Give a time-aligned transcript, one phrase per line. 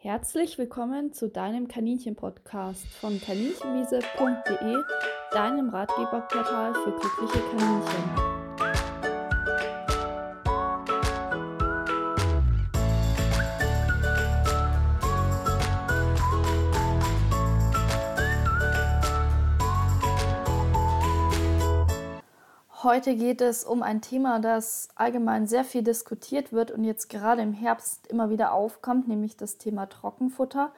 [0.00, 4.76] Herzlich willkommen zu deinem Kaninchen-Podcast von kaninchenwiese.de,
[5.32, 8.37] deinem Ratgeberportal für glückliche Kaninchen.
[22.84, 27.42] Heute geht es um ein Thema, das allgemein sehr viel diskutiert wird und jetzt gerade
[27.42, 30.70] im Herbst immer wieder aufkommt, nämlich das Thema Trockenfutter.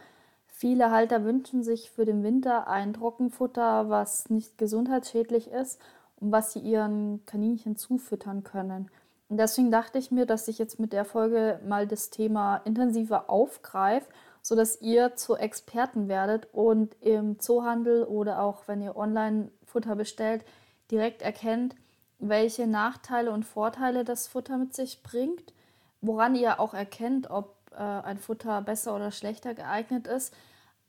[0.47, 5.79] Viele Halter wünschen sich für den Winter ein Trockenfutter, was nicht gesundheitsschädlich ist
[6.17, 8.91] und was sie ihren Kaninchen zufüttern können.
[9.29, 13.29] Und deswegen dachte ich mir, dass ich jetzt mit der Folge mal das Thema intensiver
[13.29, 14.09] aufgreife,
[14.41, 20.47] sodass ihr zu Experten werdet und im Zoohandel oder auch wenn ihr online Futter bestellt,
[20.91, 21.77] direkt erkennt,
[22.21, 25.53] welche Nachteile und Vorteile das Futter mit sich bringt,
[26.01, 30.35] woran ihr auch erkennt, ob äh, ein Futter besser oder schlechter geeignet ist,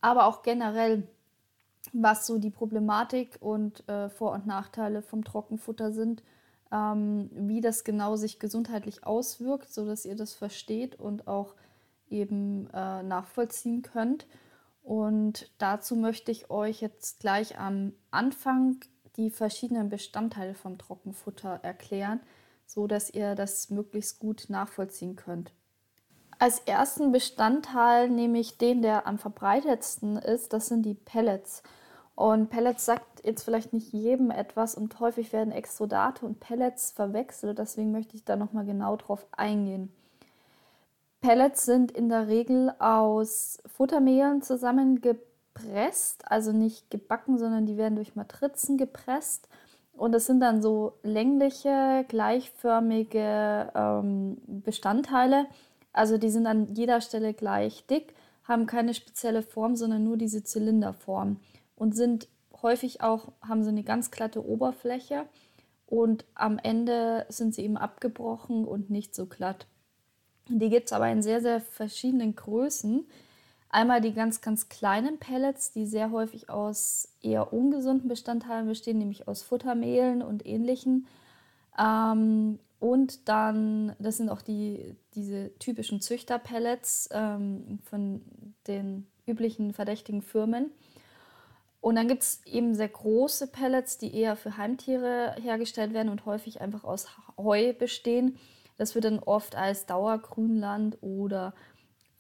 [0.02, 1.08] aber auch generell,
[1.94, 6.24] was so die Problematik und äh, Vor- und Nachteile vom Trockenfutter sind,
[6.72, 11.56] ähm, wie das genau sich gesundheitlich auswirkt, sodass ihr das versteht und auch
[12.10, 14.28] eben äh, nachvollziehen könnt.
[14.84, 18.78] Und dazu möchte ich euch jetzt gleich am Anfang
[19.18, 22.20] die verschiedenen Bestandteile vom Trockenfutter erklären,
[22.66, 25.52] so dass ihr das möglichst gut nachvollziehen könnt.
[26.40, 31.62] Als ersten Bestandteil nehme ich den, der am verbreitetsten ist, das sind die Pellets.
[32.16, 37.60] Und Pellets sagt jetzt vielleicht nicht jedem etwas und häufig werden Extrudate und Pellets verwechselt,
[37.60, 39.94] deswegen möchte ich da nochmal genau drauf eingehen.
[41.22, 47.96] Pellets sind in der Regel aus Futtermehlen zusammengebracht gepresst, also nicht gebacken, sondern die werden
[47.96, 49.48] durch Matrizen gepresst.
[49.94, 55.48] Und das sind dann so längliche, gleichförmige ähm, Bestandteile.
[55.94, 58.14] Also die sind an jeder Stelle gleich dick,
[58.44, 61.38] haben keine spezielle Form, sondern nur diese Zylinderform
[61.76, 62.28] und sind
[62.62, 65.26] häufig auch, haben sie eine ganz glatte Oberfläche
[65.86, 69.68] und am Ende sind sie eben abgebrochen und nicht so glatt.
[70.48, 73.06] Die gibt es aber in sehr, sehr verschiedenen Größen.
[73.74, 79.30] Einmal die ganz, ganz kleinen Pellets, die sehr häufig aus eher ungesunden Bestandteilen bestehen, nämlich
[79.30, 81.08] aus Futtermehlen und ähnlichen.
[81.80, 88.22] Ähm, und dann, das sind auch die, diese typischen Züchterpellets ähm, von
[88.68, 90.72] den üblichen verdächtigen Firmen.
[91.80, 96.26] Und dann gibt es eben sehr große Pellets, die eher für Heimtiere hergestellt werden und
[96.26, 97.08] häufig einfach aus
[97.38, 98.38] Heu bestehen.
[98.78, 101.54] Das wird dann oft als Dauergrünland oder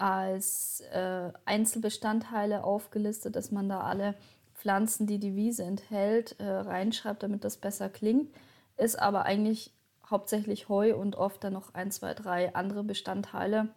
[0.02, 4.16] als äh, Einzelbestandteile aufgelistet, dass man da alle
[4.56, 8.34] Pflanzen, die die Wiese enthält, äh, reinschreibt, damit das besser klingt.
[8.78, 9.72] Ist aber eigentlich
[10.10, 13.70] hauptsächlich Heu und oft dann noch ein, zwei, drei andere Bestandteile.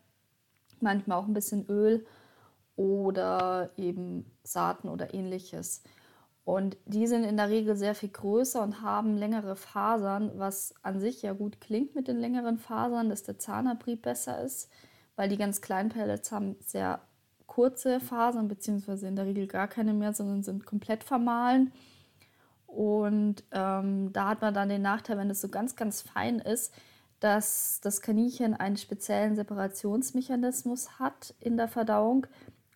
[0.81, 2.07] Manchmal auch ein bisschen Öl
[2.75, 5.83] oder eben Saaten oder ähnliches.
[6.47, 11.01] Und die sind in der Regel sehr viel größer und haben längere Fasern, was an
[11.01, 14.71] sich ja gut klingt mit den längeren Fasern, dass der Zahnabrieb besser ist
[15.17, 17.01] weil die ganz kleinen Pellets haben sehr
[17.47, 21.73] kurze Fasern, beziehungsweise in der Regel gar keine mehr, sondern sind komplett vermahlen.
[22.67, 26.75] Und ähm, da hat man dann den Nachteil, wenn es so ganz, ganz fein ist,
[27.21, 32.27] dass das Kaninchen einen speziellen Separationsmechanismus hat in der Verdauung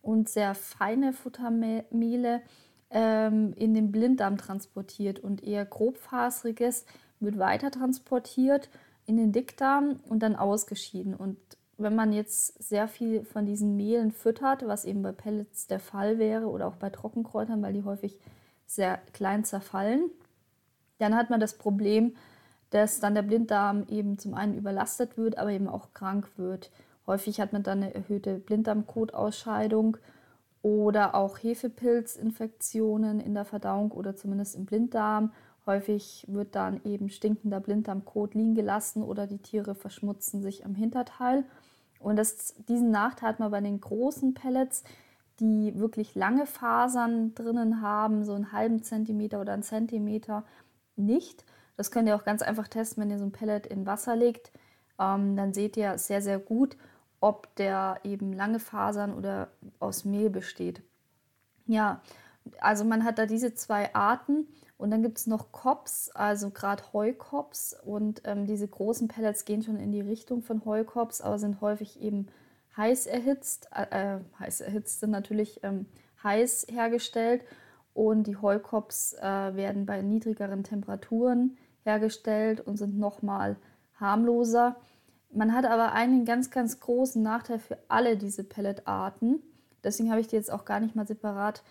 [0.01, 2.43] und sehr feine Futtermehle
[2.91, 6.87] ähm, in den Blinddarm transportiert und eher grobfaseriges
[7.21, 8.71] wird weiter transportiert
[9.07, 11.15] in den Dickdarm und dann ausgeschieden.
[11.15, 11.37] Und
[11.79, 16.19] wenn man jetzt sehr viel von diesen Mehlen füttert, was eben bei Pellets der Fall
[16.19, 18.19] wäre oder auch bei Trockenkräutern, weil die häufig
[18.67, 20.11] sehr klein zerfallen,
[20.99, 22.17] dann hat man das Problem,
[22.71, 26.71] dass dann der Blinddarm eben zum einen überlastet wird, aber eben auch krank wird.
[27.07, 29.97] Häufig hat man dann eine erhöhte Blinddarmkotausscheidung
[30.61, 35.33] oder auch Hefepilzinfektionen in der Verdauung oder zumindest im Blinddarm.
[35.65, 41.45] Häufig wird dann eben stinkender Blinddarmkot liegen gelassen oder die Tiere verschmutzen sich am Hinterteil.
[41.99, 44.85] Und das, diesen Nachteil hat man bei den großen Pellets,
[45.41, 50.45] die wirklich lange Fasern drinnen haben, so einen halben Zentimeter oder einen Zentimeter,
[50.97, 51.45] nicht.
[51.77, 54.51] Das könnt ihr auch ganz einfach testen, wenn ihr so ein Pellet in Wasser legt.
[54.99, 56.77] Ähm, dann seht ihr sehr, sehr gut,
[57.21, 59.49] ob der eben lange Fasern oder
[59.79, 60.83] aus Mehl besteht.
[61.67, 62.01] Ja,
[62.61, 64.49] also man hat da diese zwei Arten
[64.79, 67.77] und dann gibt es noch Kops, also gerade Heukops.
[67.85, 72.01] Und ähm, diese großen Pellets gehen schon in die Richtung von Heukops, aber sind häufig
[72.01, 72.29] eben
[72.77, 73.69] heiß erhitzt.
[73.75, 75.87] Äh, äh, heiß erhitzt sind natürlich ähm,
[76.23, 77.45] heiß hergestellt.
[77.93, 83.57] Und die Heukops äh, werden bei niedrigeren Temperaturen hergestellt und sind nochmal
[83.99, 84.77] harmloser.
[85.33, 89.43] Man hat aber einen ganz, ganz großen Nachteil für alle diese Pelletarten.
[89.83, 91.65] Deswegen habe ich die jetzt auch gar nicht mal separat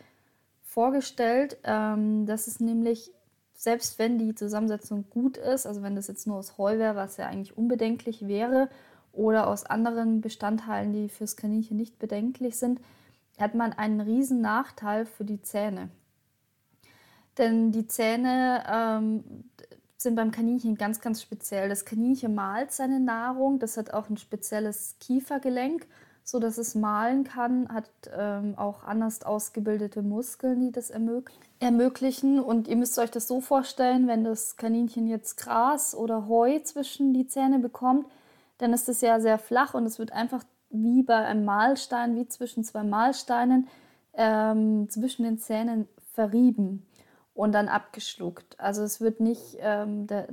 [0.67, 1.57] vorgestellt.
[1.63, 3.11] Ähm, das ist nämlich,
[3.53, 7.17] selbst wenn die Zusammensetzung gut ist, also wenn das jetzt nur aus Heu wäre, was
[7.17, 8.69] ja eigentlich unbedenklich wäre,
[9.13, 12.79] oder aus anderen Bestandteilen, die fürs Kaninchen nicht bedenklich sind,
[13.39, 15.89] hat man einen riesen Nachteil für die Zähne.
[17.39, 19.23] Denn die Zähne ähm,
[19.97, 21.67] sind beim Kaninchen ganz, ganz speziell.
[21.67, 25.87] Das Kaninchen malt seine Nahrung, das hat auch ein spezielles Kiefergelenk,
[26.29, 30.91] so dass es malen kann, hat ähm, auch anders ausgebildete Muskeln, die das
[31.59, 32.41] ermöglichen.
[32.41, 37.13] Und ihr müsst euch das so vorstellen, wenn das Kaninchen jetzt Gras oder Heu zwischen
[37.13, 38.07] die Zähne bekommt,
[38.57, 42.27] dann ist es ja sehr flach und es wird einfach wie bei einem Mahlstein, wie
[42.27, 43.69] zwischen zwei Mahlsteinen,
[44.11, 46.85] ähm, zwischen den Zähnen verrieben
[47.33, 48.59] und dann abgeschluckt.
[48.59, 50.27] Also es wird nicht ähm, der,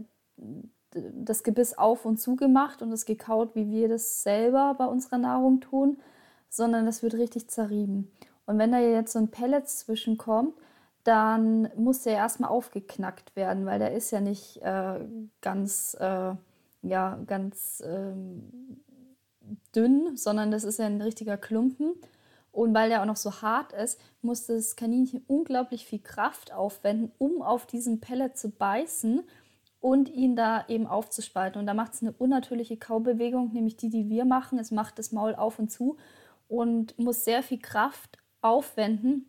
[0.95, 5.19] das Gebiss auf und zu gemacht und es gekaut, wie wir das selber bei unserer
[5.19, 5.99] Nahrung tun,
[6.49, 8.11] sondern es wird richtig zerrieben.
[8.47, 10.55] Und wenn da jetzt so ein Pellet zwischenkommt,
[11.03, 15.01] dann muss der erstmal aufgeknackt werden, weil der ist ja nicht äh,
[15.41, 16.35] ganz, äh,
[16.83, 18.81] ja, ganz ähm,
[19.75, 21.95] dünn, sondern das ist ja ein richtiger Klumpen.
[22.53, 27.11] Und weil der auch noch so hart ist, muss das Kaninchen unglaublich viel Kraft aufwenden,
[27.19, 29.25] um auf diesen Pellet zu beißen
[29.85, 31.61] und ihn da eben aufzuspalten.
[31.61, 34.59] Und da macht es eine unnatürliche Kaubewegung, nämlich die, die wir machen.
[34.59, 35.99] Es macht das Maul auf und zu
[36.49, 39.27] und muss sehr viel Kraft aufwenden,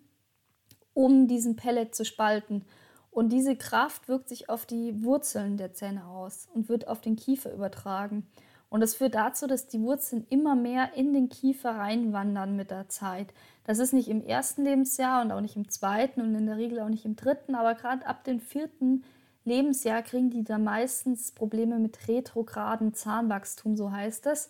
[0.93, 2.63] um diesen Pellet zu spalten.
[3.11, 7.17] Und diese Kraft wirkt sich auf die Wurzeln der Zähne aus und wird auf den
[7.17, 8.25] Kiefer übertragen.
[8.69, 12.87] Und das führt dazu, dass die Wurzeln immer mehr in den Kiefer reinwandern mit der
[12.87, 13.33] Zeit.
[13.65, 16.79] Das ist nicht im ersten Lebensjahr und auch nicht im zweiten und in der Regel
[16.79, 19.03] auch nicht im dritten, aber gerade ab dem vierten
[19.45, 24.49] Lebensjahr kriegen die da meistens Probleme mit retrogradem Zahnwachstum, so heißt es.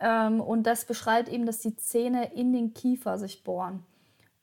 [0.00, 3.84] Ähm, und das beschreibt eben, dass die Zähne in den Kiefer sich bohren.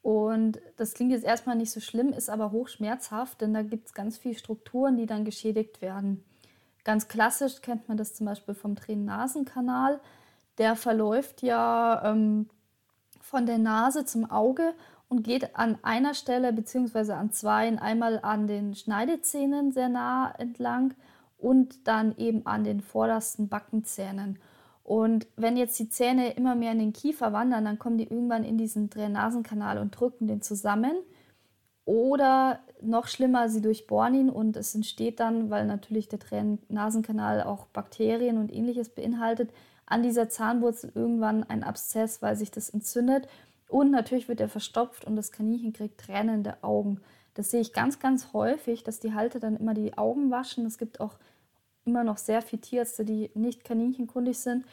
[0.01, 3.93] Und das klingt jetzt erstmal nicht so schlimm, ist aber hochschmerzhaft, denn da gibt es
[3.93, 6.23] ganz viele Strukturen, die dann geschädigt werden.
[6.83, 9.99] Ganz klassisch kennt man das zum Beispiel vom Tränen-Nasen-Kanal.
[10.57, 12.49] Der verläuft ja ähm,
[13.21, 14.73] von der Nase zum Auge
[15.09, 17.13] und geht an einer Stelle bzw.
[17.13, 20.93] an zwei, einmal an den Schneidezähnen sehr nah entlang
[21.37, 24.39] und dann eben an den vordersten Backenzähnen.
[24.83, 28.43] Und wenn jetzt die Zähne immer mehr in den Kiefer wandern, dann kommen die irgendwann
[28.43, 30.93] in diesen Nasenkanal und drücken den zusammen.
[31.85, 36.19] Oder noch schlimmer, sie durchbohren ihn und es entsteht dann, weil natürlich der
[36.69, 39.51] Nasenkanal auch Bakterien und ähnliches beinhaltet,
[39.85, 43.27] an dieser Zahnwurzel irgendwann ein Abszess, weil sich das entzündet.
[43.69, 46.99] Und natürlich wird er verstopft und das Kaninchen kriegt tränende Augen.
[47.35, 50.65] Das sehe ich ganz, ganz häufig, dass die Halter dann immer die Augen waschen.
[50.65, 51.17] Es gibt auch
[51.85, 54.65] immer noch sehr viele Tierärzte, die nicht kaninchenkundig sind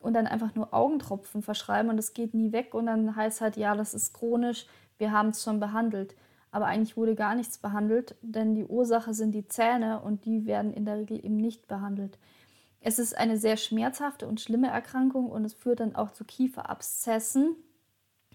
[0.00, 3.58] und dann einfach nur Augentropfen verschreiben und das geht nie weg und dann heißt halt,
[3.58, 4.66] ja, das ist chronisch,
[4.96, 6.14] wir haben es schon behandelt
[6.54, 10.72] aber eigentlich wurde gar nichts behandelt, denn die Ursache sind die Zähne und die werden
[10.72, 12.16] in der Regel eben nicht behandelt.
[12.80, 17.56] Es ist eine sehr schmerzhafte und schlimme Erkrankung und es führt dann auch zu Kieferabszessen.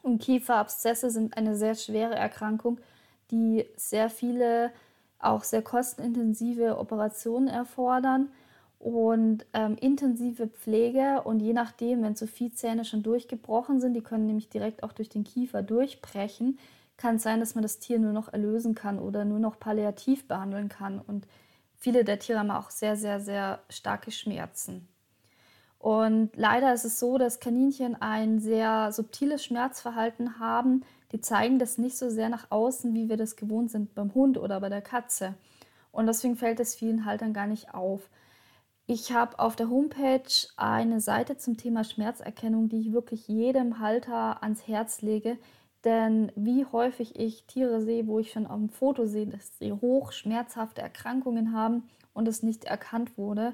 [0.01, 2.79] Und Kieferabszesse sind eine sehr schwere Erkrankung,
[3.31, 4.71] die sehr viele,
[5.19, 8.29] auch sehr kostenintensive Operationen erfordern
[8.79, 11.21] und ähm, intensive Pflege.
[11.23, 14.93] Und je nachdem, wenn zu viele Zähne schon durchgebrochen sind, die können nämlich direkt auch
[14.93, 16.57] durch den Kiefer durchbrechen,
[16.97, 20.27] kann es sein, dass man das Tier nur noch erlösen kann oder nur noch palliativ
[20.27, 20.99] behandeln kann.
[20.99, 21.27] Und
[21.77, 24.87] viele der Tiere haben auch sehr, sehr, sehr starke Schmerzen.
[25.79, 30.83] Und leider ist es so, dass Kaninchen ein sehr subtiles Schmerzverhalten haben.
[31.13, 34.37] Die zeigen das nicht so sehr nach außen, wie wir das gewohnt sind beim Hund
[34.37, 35.35] oder bei der Katze.
[35.91, 38.09] Und deswegen fällt es vielen Haltern gar nicht auf.
[38.87, 44.43] Ich habe auf der Homepage eine Seite zum Thema Schmerzerkennung, die ich wirklich jedem Halter
[44.43, 45.37] ans Herz lege,
[45.85, 49.71] denn wie häufig ich Tiere sehe, wo ich schon auf dem Foto sehe, dass sie
[49.71, 51.83] hoch schmerzhafte Erkrankungen haben
[52.13, 53.53] und es nicht erkannt wurde.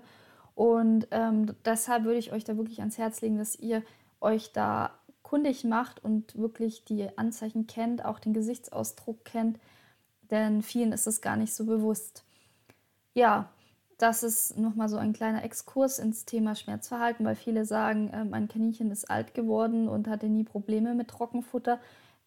[0.55, 3.83] Und ähm, deshalb würde ich euch da wirklich ans Herz legen, dass ihr
[4.21, 9.59] euch da kundig macht und wirklich die Anzeichen kennt, auch den Gesichtsausdruck kennt,
[10.31, 12.23] denn vielen ist es gar nicht so bewusst.
[13.13, 13.49] Ja,
[13.97, 18.47] das ist nochmal so ein kleiner Exkurs ins Thema Schmerzverhalten, weil viele sagen, äh, mein
[18.47, 21.79] Kaninchen ist alt geworden und hatte nie Probleme mit Trockenfutter.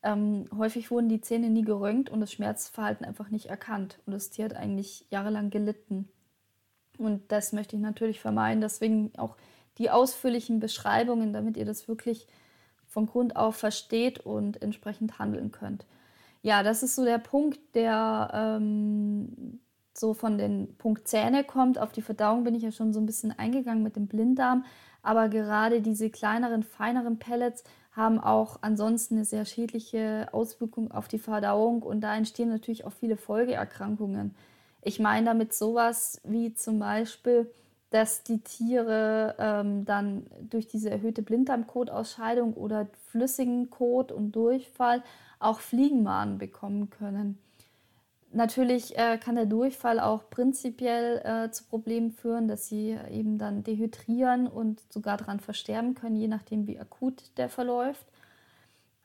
[0.02, 3.98] Ähm, häufig wurden die Zähne nie geröntgt und das Schmerzverhalten einfach nicht erkannt.
[4.06, 6.08] Und das Tier hat eigentlich jahrelang gelitten.
[6.98, 8.60] Und das möchte ich natürlich vermeiden.
[8.60, 9.36] Deswegen auch
[9.78, 12.26] die ausführlichen Beschreibungen, damit ihr das wirklich
[12.86, 15.86] von Grund auf versteht und entsprechend handeln könnt.
[16.42, 19.60] Ja, das ist so der Punkt, der ähm,
[19.94, 21.78] so von den Punkt Zähne kommt.
[21.78, 24.64] Auf die Verdauung bin ich ja schon so ein bisschen eingegangen mit dem Blinddarm.
[25.02, 31.18] Aber gerade diese kleineren, feineren Pellets haben auch ansonsten eine sehr schädliche Auswirkung auf die
[31.18, 34.34] Verdauung und da entstehen natürlich auch viele Folgeerkrankungen.
[34.82, 37.50] Ich meine damit sowas wie zum Beispiel,
[37.90, 45.02] dass die Tiere ähm, dann durch diese erhöhte Blinddarmkotausscheidung oder flüssigen Kot und Durchfall
[45.40, 47.38] auch Fliegenmahnen bekommen können.
[48.30, 53.62] Natürlich äh, kann der Durchfall auch prinzipiell äh, zu Problemen führen, dass sie eben dann
[53.62, 58.06] dehydrieren und sogar daran versterben können, je nachdem, wie akut der verläuft.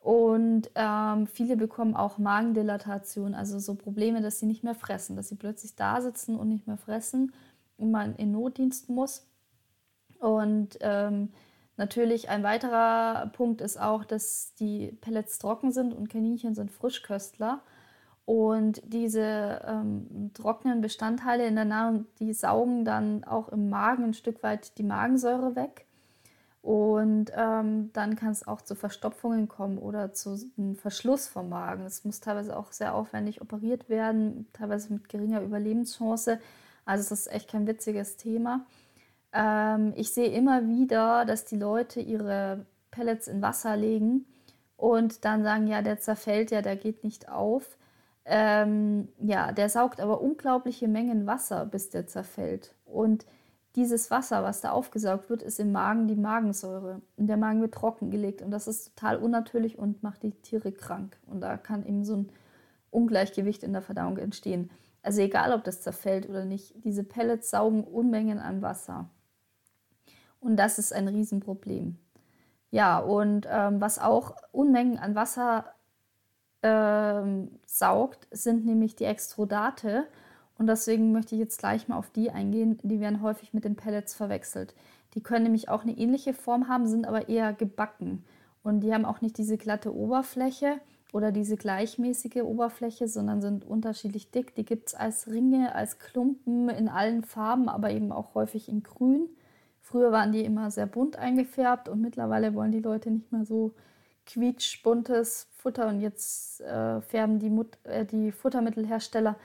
[0.04, 5.30] Und ähm, viele bekommen auch Magendilatation, also so Probleme, dass sie nicht mehr fressen, dass
[5.30, 7.32] sie plötzlich da sitzen und nicht mehr fressen
[7.78, 9.26] und man in Notdienst muss.
[10.20, 11.32] Und ähm,
[11.78, 17.62] natürlich ein weiterer Punkt ist auch, dass die Pellets trocken sind und Kaninchen sind Frischköstler.
[18.26, 24.14] Und diese ähm, trockenen Bestandteile in der Nahrung, die saugen dann auch im Magen ein
[24.14, 25.86] Stück weit die Magensäure weg.
[26.64, 31.84] Und ähm, dann kann es auch zu Verstopfungen kommen oder zu einem Verschluss vom Magen.
[31.84, 36.40] Es muss teilweise auch sehr aufwendig operiert werden, teilweise mit geringer Überlebenschance.
[36.86, 38.66] Also es ist echt kein witziges Thema.
[39.34, 44.26] Ähm, ich sehe immer wieder, dass die Leute ihre Pellets in Wasser legen
[44.78, 47.78] und dann sagen, ja, der zerfällt ja, der geht nicht auf.
[48.24, 52.74] Ähm, ja, der saugt aber unglaubliche Mengen Wasser, bis der zerfällt.
[52.86, 53.26] Und
[53.76, 57.02] dieses Wasser, was da aufgesaugt wird, ist im Magen die Magensäure.
[57.18, 58.42] Und der Magen wird trockengelegt.
[58.42, 61.18] Und das ist total unnatürlich und macht die Tiere krank.
[61.26, 62.30] Und da kann eben so ein
[62.92, 64.70] Ungleichgewicht in der Verdauung entstehen.
[65.02, 69.10] Also egal, ob das zerfällt oder nicht, diese Pellets saugen Unmengen an Wasser.
[70.40, 71.98] Und das ist ein Riesenproblem.
[72.70, 75.66] Ja, und ähm, was auch Unmengen an Wasser
[76.64, 80.06] ähm, saugt, sind nämlich die Extrudate.
[80.58, 82.80] Und deswegen möchte ich jetzt gleich mal auf die eingehen.
[82.84, 84.76] Die werden häufig mit den Pellets verwechselt.
[85.16, 88.24] Die können nämlich auch eine ähnliche Form haben, sind aber eher gebacken.
[88.64, 90.80] Und die haben auch nicht diese glatte Oberfläche
[91.12, 94.56] oder diese gleichmäßige Oberfläche, sondern sind unterschiedlich dick.
[94.56, 98.82] Die gibt es als Ringe, als Klumpen in allen Farben, aber eben auch häufig in
[98.84, 99.30] grün.
[99.82, 103.74] Früher waren die immer sehr bunt eingefärbt und mittlerweile wollen die Leute nicht mehr so
[104.26, 109.36] quietschbuntes Futter und jetzt äh, färben die, Mut äh, die Futtermittelhersteller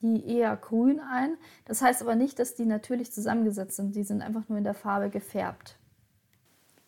[0.00, 1.36] die eher grün ein.
[1.66, 3.94] Das heißt aber nicht, dass die natürlich zusammengesetzt sind.
[3.94, 5.76] Die sind einfach nur in der Farbe gefärbt.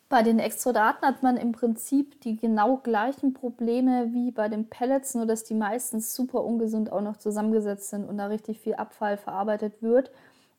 [0.09, 5.15] Bei den Extrudaten hat man im Prinzip die genau gleichen Probleme wie bei den Pellets,
[5.15, 9.17] nur dass die meistens super ungesund auch noch zusammengesetzt sind und da richtig viel Abfall
[9.17, 10.11] verarbeitet wird.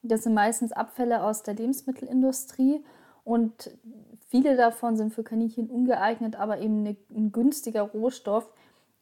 [0.02, 2.84] Das sind meistens Abfälle aus der Lebensmittelindustrie
[3.24, 3.70] und
[4.28, 8.52] viele davon sind für Kaninchen ungeeignet, aber eben ein günstiger Rohstoff,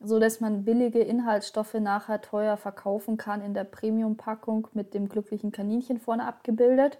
[0.04, 5.52] so dass man billige Inhaltsstoffe nachher teuer verkaufen kann in der Premium-Packung mit dem glücklichen
[5.52, 6.98] Kaninchen vorne abgebildet.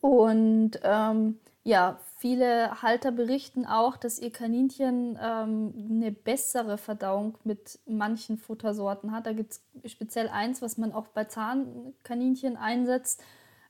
[0.00, 7.78] Und ähm, ja, viele Halter berichten auch, dass ihr Kaninchen ähm, eine bessere Verdauung mit
[7.86, 9.26] manchen Futtersorten hat.
[9.26, 13.22] Da gibt es speziell eins, was man auch bei Zahnkaninchen einsetzt.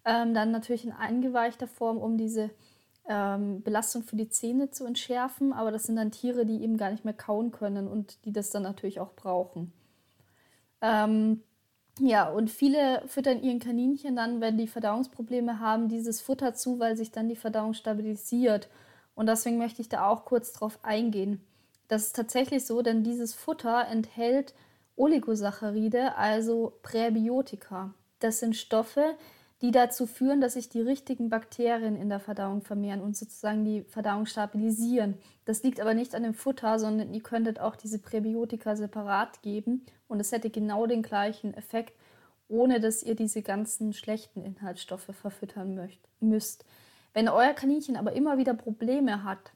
[0.04, 2.50] Ähm, dann natürlich in eingeweichter Form, um diese
[3.08, 5.52] ähm, Belastung für die Zähne zu entschärfen.
[5.52, 8.50] Aber das sind dann Tiere, die eben gar nicht mehr kauen können und die das
[8.50, 9.72] dann natürlich auch brauchen.
[10.80, 11.42] Ähm,
[12.00, 16.96] ja, und viele füttern ihren Kaninchen dann, wenn die Verdauungsprobleme haben, dieses Futter zu, weil
[16.96, 18.68] sich dann die Verdauung stabilisiert.
[19.14, 21.40] Und deswegen möchte ich da auch kurz drauf eingehen.
[21.88, 24.54] Das ist tatsächlich so, denn dieses Futter enthält
[24.96, 27.94] Oligosaccharide, also Präbiotika.
[28.20, 29.37] Das sind Stoffe, die
[29.72, 34.26] dazu führen, dass sich die richtigen Bakterien in der Verdauung vermehren und sozusagen die Verdauung
[34.26, 35.18] stabilisieren.
[35.44, 39.84] Das liegt aber nicht an dem Futter, sondern ihr könntet auch diese Präbiotika separat geben
[40.06, 41.98] und es hätte genau den gleichen Effekt,
[42.48, 46.64] ohne dass ihr diese ganzen schlechten Inhaltsstoffe verfüttern möcht, müsst.
[47.12, 49.52] Wenn euer Kaninchen aber immer wieder Probleme hat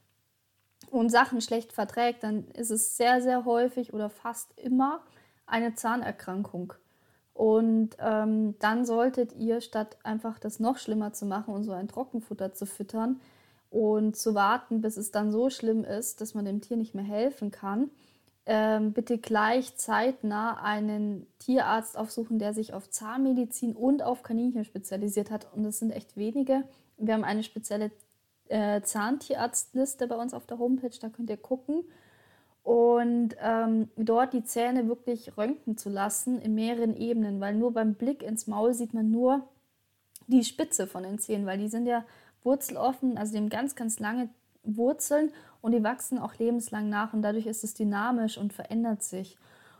[0.91, 5.01] und Sachen schlecht verträgt, dann ist es sehr, sehr häufig oder fast immer
[5.45, 6.73] eine Zahnerkrankung.
[7.33, 11.87] Und ähm, dann solltet ihr, statt einfach das noch schlimmer zu machen und so ein
[11.87, 13.19] Trockenfutter zu füttern
[13.71, 17.03] und zu warten, bis es dann so schlimm ist, dass man dem Tier nicht mehr
[17.03, 17.89] helfen kann,
[18.45, 25.31] ähm, bitte gleich zeitnah einen Tierarzt aufsuchen, der sich auf Zahnmedizin und auf Kaninchen spezialisiert
[25.31, 25.51] hat.
[25.53, 26.63] Und das sind echt wenige.
[26.97, 27.89] Wir haben eine spezielle
[28.49, 31.83] äh, Zahntierarztliste bei uns auf der Homepage, da könnt ihr gucken
[32.63, 37.95] und ähm, dort die Zähne wirklich röntgen zu lassen in mehreren Ebenen, weil nur beim
[37.95, 39.47] Blick ins Maul sieht man nur
[40.27, 42.05] die Spitze von den Zähnen, weil die sind ja
[42.43, 44.29] wurzeloffen, also die haben ganz, ganz lange
[44.63, 49.37] Wurzeln und die wachsen auch lebenslang nach und dadurch ist es dynamisch und verändert sich.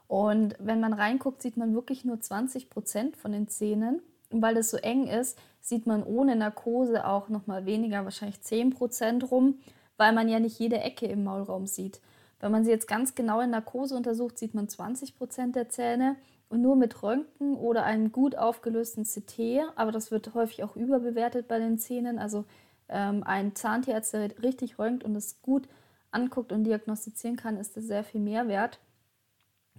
[0.07, 4.01] Und wenn man reinguckt, sieht man wirklich nur 20 Prozent von den Zähnen
[4.41, 9.59] weil es so eng ist, sieht man ohne Narkose auch nochmal weniger, wahrscheinlich 10% rum,
[9.97, 12.01] weil man ja nicht jede Ecke im Maulraum sieht.
[12.43, 16.17] Wenn man sie jetzt ganz genau in Narkose untersucht, sieht man 20% der Zähne
[16.49, 21.47] und nur mit Röntgen oder einem gut aufgelösten CT, aber das wird häufig auch überbewertet
[21.47, 22.43] bei den Zähnen, also
[22.89, 25.69] ähm, ein Zahntierarzt, der richtig röntgt und es gut
[26.11, 28.81] anguckt und diagnostizieren kann, ist das sehr viel mehr wert.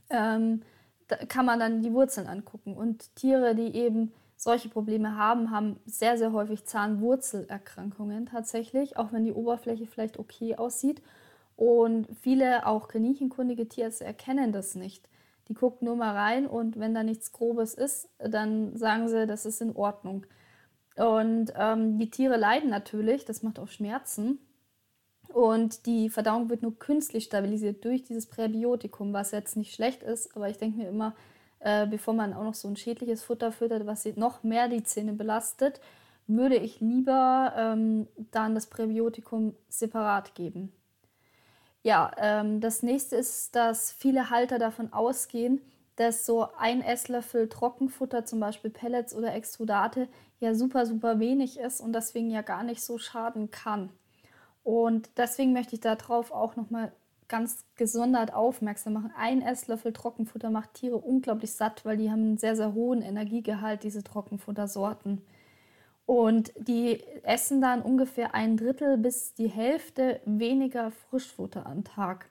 [0.09, 0.63] Ähm,
[1.09, 2.75] da kann man dann die Wurzeln angucken.
[2.75, 9.25] Und Tiere, die eben solche Probleme haben, haben sehr, sehr häufig Zahnwurzelerkrankungen tatsächlich, auch wenn
[9.25, 11.03] die Oberfläche vielleicht okay aussieht.
[11.57, 15.09] Und viele, auch kaninchenkundige Tierärzte, erkennen das nicht.
[15.49, 19.47] Die gucken nur mal rein und wenn da nichts Grobes ist, dann sagen sie, das
[19.47, 20.27] ist in Ordnung.
[20.97, 24.39] Und ähm, die Tiere leiden natürlich, das macht auch Schmerzen.
[25.33, 30.35] Und die Verdauung wird nur künstlich stabilisiert durch dieses Präbiotikum, was jetzt nicht schlecht ist.
[30.37, 31.15] Aber ich denke mir immer,
[31.59, 35.13] äh, bevor man auch noch so ein schädliches Futter füttert, was noch mehr die Zähne
[35.13, 35.81] belastet,
[36.27, 40.73] würde ich lieber ähm, dann das Präbiotikum separat geben.
[41.85, 45.61] Ja, ähm, das nächste ist, dass viele Halter davon ausgehen,
[45.97, 50.09] dass so ein Esslöffel Trockenfutter, zum Beispiel Pellets oder Extrudate,
[50.41, 53.91] ja super, super wenig ist und deswegen ja gar nicht so schaden kann.
[54.65, 56.93] Und deswegen möchte ich darauf auch nochmal
[57.29, 59.13] ganz gesondert aufmerksam machen.
[59.17, 63.83] Ein Esslöffel Trockenfutter macht Tiere unglaublich satt, weil die haben einen sehr, sehr hohen Energiegehalt,
[63.85, 65.23] diese Trockenfuttersorten.
[66.07, 72.29] Und die essen dann ungefähr ein Drittel bis die Hälfte weniger Frischfutter am Tag.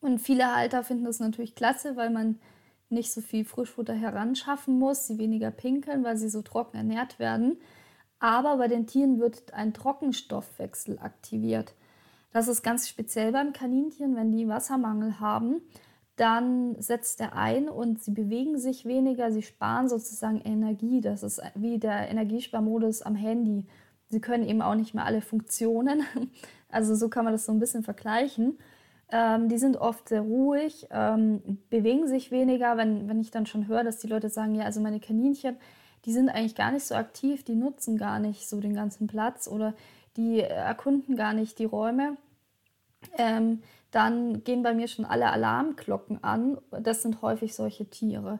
[0.00, 2.38] Und viele Halter finden das natürlich klasse, weil man
[2.88, 7.58] nicht so viel Frischfutter heranschaffen muss, sie weniger pinkeln, weil sie so trocken ernährt werden.
[8.20, 11.74] Aber bei den Tieren wird ein Trockenstoffwechsel aktiviert.
[12.32, 15.62] Das ist ganz speziell beim Kaninchen, wenn die Wassermangel haben
[16.18, 21.00] dann setzt er ein und sie bewegen sich weniger, sie sparen sozusagen Energie.
[21.00, 23.66] Das ist wie der Energiesparmodus am Handy.
[24.08, 26.02] Sie können eben auch nicht mehr alle Funktionen.
[26.70, 28.58] Also so kann man das so ein bisschen vergleichen.
[29.10, 32.76] Ähm, die sind oft sehr ruhig, ähm, bewegen sich weniger.
[32.76, 35.56] Wenn, wenn ich dann schon höre, dass die Leute sagen, ja, also meine Kaninchen,
[36.04, 39.48] die sind eigentlich gar nicht so aktiv, die nutzen gar nicht so den ganzen Platz
[39.48, 39.72] oder
[40.18, 42.18] die erkunden gar nicht die Räume.
[43.16, 46.58] Ähm, dann gehen bei mir schon alle Alarmglocken an.
[46.70, 48.38] Das sind häufig solche Tiere.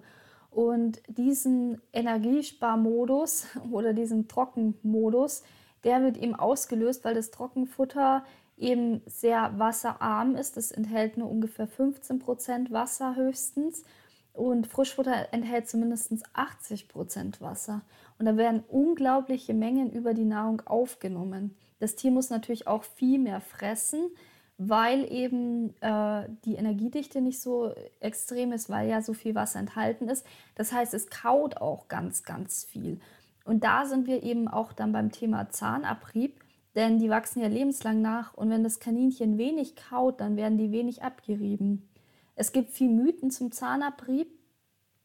[0.51, 5.43] Und diesen Energiesparmodus oder diesen Trockenmodus,
[5.85, 8.25] der wird eben ausgelöst, weil das Trockenfutter
[8.57, 10.57] eben sehr wasserarm ist.
[10.57, 13.85] Es enthält nur ungefähr 15 Prozent Wasser höchstens.
[14.33, 17.83] Und Frischfutter enthält zumindest 80 Prozent Wasser.
[18.19, 21.57] Und da werden unglaubliche Mengen über die Nahrung aufgenommen.
[21.81, 24.11] Das Tier muss natürlich auch viel mehr fressen,
[24.59, 30.09] weil eben äh, die Energiedichte nicht so extrem ist, weil ja so viel Wasser enthalten
[30.09, 30.27] ist.
[30.57, 33.01] Das heißt, es kaut auch ganz, ganz viel.
[33.45, 36.45] Und da sind wir eben auch dann beim Thema Zahnabrieb,
[36.75, 40.73] denn die wachsen ja lebenslang nach und wenn das Kaninchen wenig kaut, dann werden die
[40.73, 41.89] wenig abgerieben.
[42.35, 44.29] Es gibt viel Mythen zum Zahnabrieb.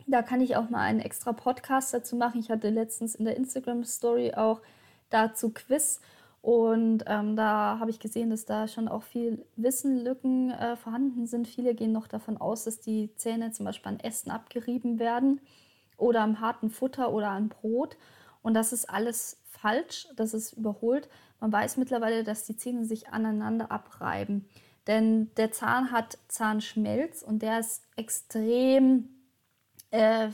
[0.07, 2.39] Da kann ich auch mal einen extra Podcast dazu machen.
[2.39, 4.61] Ich hatte letztens in der Instagram Story auch
[5.09, 6.01] dazu Quiz
[6.43, 11.47] und ähm, da habe ich gesehen, dass da schon auch viel Wissenlücken äh, vorhanden sind.
[11.47, 15.39] Viele gehen noch davon aus, dass die Zähne zum Beispiel an Ästen abgerieben werden
[15.95, 17.95] oder am harten Futter oder an Brot.
[18.41, 21.07] Und das ist alles falsch, das ist überholt.
[21.39, 24.45] Man weiß mittlerweile, dass die Zähne sich aneinander abreiben.
[24.85, 29.07] Denn der Zahn hat Zahnschmelz und der ist extrem,
[29.91, 30.27] äh,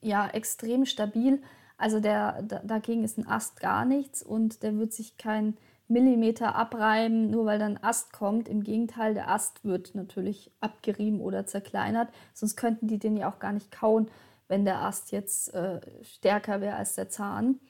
[0.00, 1.40] ja, extrem stabil
[1.78, 5.56] also der, dagegen ist ein Ast gar nichts und der wird sich kein
[5.88, 8.48] Millimeter abreiben, nur weil dann Ast kommt.
[8.48, 12.08] Im Gegenteil, der Ast wird natürlich abgerieben oder zerkleinert.
[12.34, 14.08] Sonst könnten die den ja auch gar nicht kauen,
[14.48, 17.60] wenn der Ast jetzt äh, stärker wäre als der Zahn.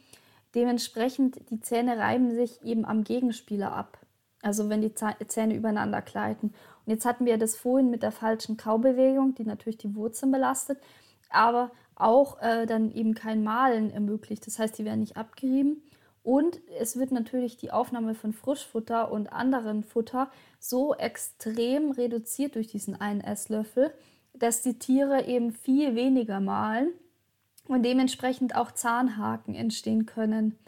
[0.54, 3.98] Dementsprechend, die Zähne reiben sich eben am Gegenspieler ab.
[4.40, 6.54] Also wenn die Zähne übereinander gleiten.
[6.86, 10.78] Und jetzt hatten wir das vorhin mit der falschen Kaubewegung, die natürlich die Wurzeln belastet.
[11.28, 14.46] Aber auch äh, dann eben kein Malen ermöglicht.
[14.46, 15.82] Das heißt, die werden nicht abgerieben.
[16.22, 20.28] Und es wird natürlich die Aufnahme von Frischfutter und anderen Futter
[20.58, 23.92] so extrem reduziert durch diesen einen Esslöffel,
[24.34, 26.90] dass die Tiere eben viel weniger mahlen
[27.68, 30.58] und dementsprechend auch Zahnhaken entstehen können.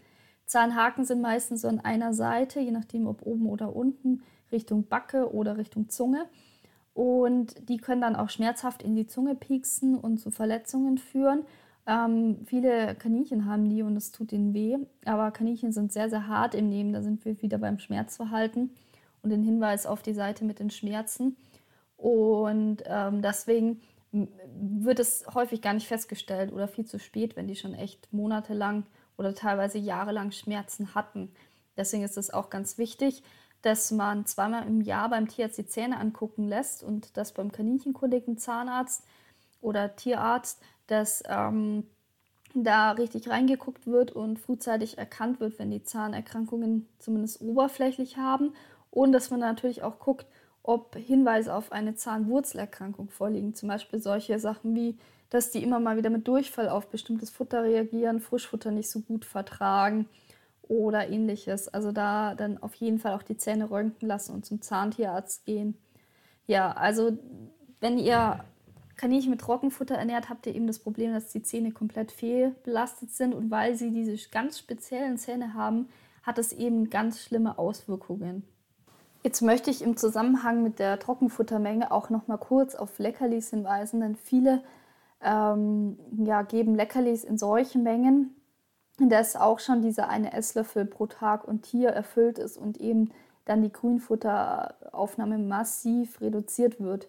[0.46, 5.32] Zahnhaken sind meistens so an einer Seite, je nachdem ob oben oder unten, Richtung Backe
[5.34, 6.24] oder Richtung Zunge.
[6.98, 11.44] Und die können dann auch schmerzhaft in die Zunge pieksen und zu Verletzungen führen.
[11.86, 14.78] Ähm, viele Kaninchen haben die und es tut ihnen weh.
[15.04, 16.92] Aber Kaninchen sind sehr, sehr hart im Nehmen.
[16.92, 18.74] Da sind wir wieder beim Schmerzverhalten
[19.22, 21.36] und den Hinweis auf die Seite mit den Schmerzen.
[21.96, 23.80] Und ähm, deswegen
[24.10, 28.82] wird es häufig gar nicht festgestellt oder viel zu spät, wenn die schon echt monatelang
[29.16, 31.30] oder teilweise jahrelang Schmerzen hatten.
[31.76, 33.22] Deswegen ist es auch ganz wichtig,
[33.62, 38.38] dass man zweimal im Jahr beim Tierarzt die Zähne angucken lässt und das beim kaninchenkundigen
[38.38, 39.04] Zahnarzt
[39.60, 41.84] oder Tierarzt, dass ähm,
[42.54, 48.54] da richtig reingeguckt wird und frühzeitig erkannt wird, wenn die Zahnerkrankungen zumindest oberflächlich haben
[48.90, 50.26] und dass man natürlich auch guckt,
[50.62, 53.54] ob Hinweise auf eine Zahnwurzelerkrankung vorliegen.
[53.54, 54.98] Zum Beispiel solche Sachen wie,
[55.30, 59.24] dass die immer mal wieder mit Durchfall auf bestimmtes Futter reagieren, Frischfutter nicht so gut
[59.24, 60.06] vertragen
[60.68, 61.68] oder ähnliches.
[61.68, 65.76] Also da dann auf jeden Fall auch die Zähne röntgen lassen und zum Zahntierarzt gehen.
[66.46, 67.18] Ja, also
[67.80, 68.44] wenn ihr
[68.96, 73.34] Kaninchen mit Trockenfutter ernährt, habt ihr eben das Problem, dass die Zähne komplett fehlbelastet sind
[73.34, 75.88] und weil sie diese ganz speziellen Zähne haben,
[76.22, 78.42] hat es eben ganz schlimme Auswirkungen.
[79.22, 84.00] Jetzt möchte ich im Zusammenhang mit der Trockenfuttermenge auch noch mal kurz auf Leckerlis hinweisen,
[84.00, 84.62] denn viele
[85.22, 88.34] ähm, ja, geben Leckerlis in solchen Mengen,
[88.98, 93.10] dass auch schon dieser eine Esslöffel pro Tag und Tier erfüllt ist und eben
[93.44, 97.08] dann die Grünfutteraufnahme massiv reduziert wird.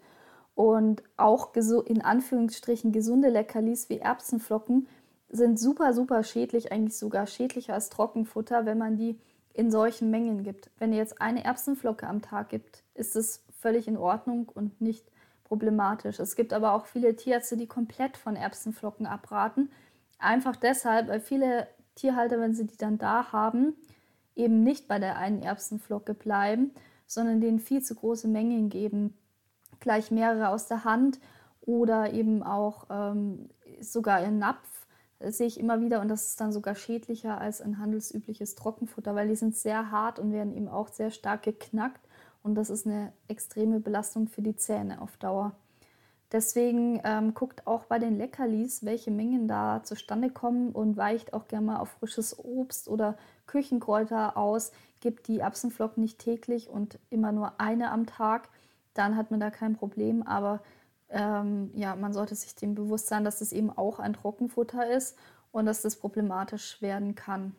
[0.55, 4.87] Und auch in Anführungsstrichen gesunde Leckerlis wie Erbsenflocken
[5.29, 9.19] sind super, super schädlich, eigentlich sogar schädlicher als Trockenfutter, wenn man die
[9.53, 10.69] in solchen Mengen gibt.
[10.77, 15.05] Wenn ihr jetzt eine Erbsenflocke am Tag gibt, ist es völlig in Ordnung und nicht
[15.43, 16.19] problematisch.
[16.19, 19.69] Es gibt aber auch viele Tierärzte, die komplett von Erbsenflocken abraten.
[20.17, 21.67] Einfach deshalb, weil viele
[21.99, 23.73] Tierhalter, wenn sie die dann da haben,
[24.35, 26.71] eben nicht bei der einen Erbsenflocke bleiben,
[27.07, 29.17] sondern denen viel zu große Mengen geben,
[29.79, 31.19] gleich mehrere aus der Hand
[31.61, 33.49] oder eben auch ähm,
[33.81, 34.79] sogar in Napf
[35.19, 35.99] das sehe ich immer wieder.
[36.01, 40.17] Und das ist dann sogar schädlicher als ein handelsübliches Trockenfutter, weil die sind sehr hart
[40.17, 42.07] und werden eben auch sehr stark geknackt.
[42.41, 45.55] Und das ist eine extreme Belastung für die Zähne auf Dauer.
[46.31, 51.47] Deswegen ähm, guckt auch bei den Leckerlis, welche Mengen da zustande kommen und weicht auch
[51.47, 54.71] gerne mal auf frisches Obst oder Küchenkräuter aus.
[54.99, 58.49] Gibt die Erbsenflocken nicht täglich und immer nur eine am Tag,
[58.93, 60.21] dann hat man da kein Problem.
[60.21, 60.61] Aber
[61.09, 65.17] ähm, ja, man sollte sich dem bewusst sein, dass es eben auch ein Trockenfutter ist
[65.51, 67.55] und dass das problematisch werden kann.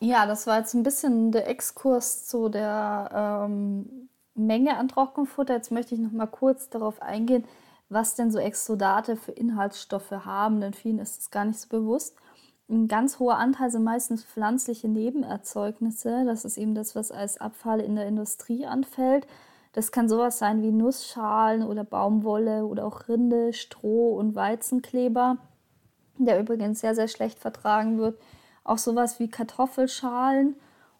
[0.00, 5.54] Ja, das war jetzt ein bisschen der Exkurs zu der ähm, Menge an Trockenfutter.
[5.54, 7.44] Jetzt möchte ich noch mal kurz darauf eingehen,
[7.88, 12.16] was denn so Exodate für Inhaltsstoffe haben, denn vielen ist es gar nicht so bewusst.
[12.68, 16.24] Ein ganz hoher Anteil sind meistens pflanzliche Nebenerzeugnisse.
[16.26, 19.28] Das ist eben das, was als Abfall in der Industrie anfällt.
[19.72, 25.36] Das kann sowas sein wie Nussschalen oder Baumwolle oder auch Rinde, Stroh und Weizenkleber,
[26.18, 28.18] der übrigens sehr, sehr schlecht vertragen wird.
[28.64, 30.56] Auch sowas wie Kartoffelschalen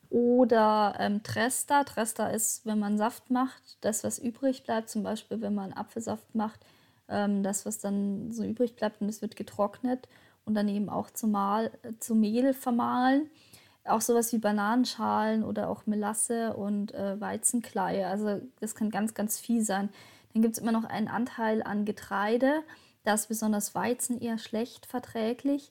[0.09, 1.85] oder ähm, Trester.
[1.85, 4.89] Trester ist, wenn man Saft macht, das, was übrig bleibt.
[4.89, 6.61] Zum Beispiel, wenn man Apfelsaft macht,
[7.09, 10.09] ähm, das, was dann so übrig bleibt und es wird getrocknet
[10.45, 13.31] und dann eben auch zu, Mal, äh, zu Mehl vermahlen
[13.89, 18.07] auch sowas wie Bananenschalen oder auch Melasse und äh, Weizenkleie.
[18.07, 19.91] Also das kann ganz, ganz viel sein.
[20.33, 22.63] Dann gibt es immer noch einen Anteil an Getreide.
[23.05, 25.71] Da ist besonders Weizen eher schlecht verträglich.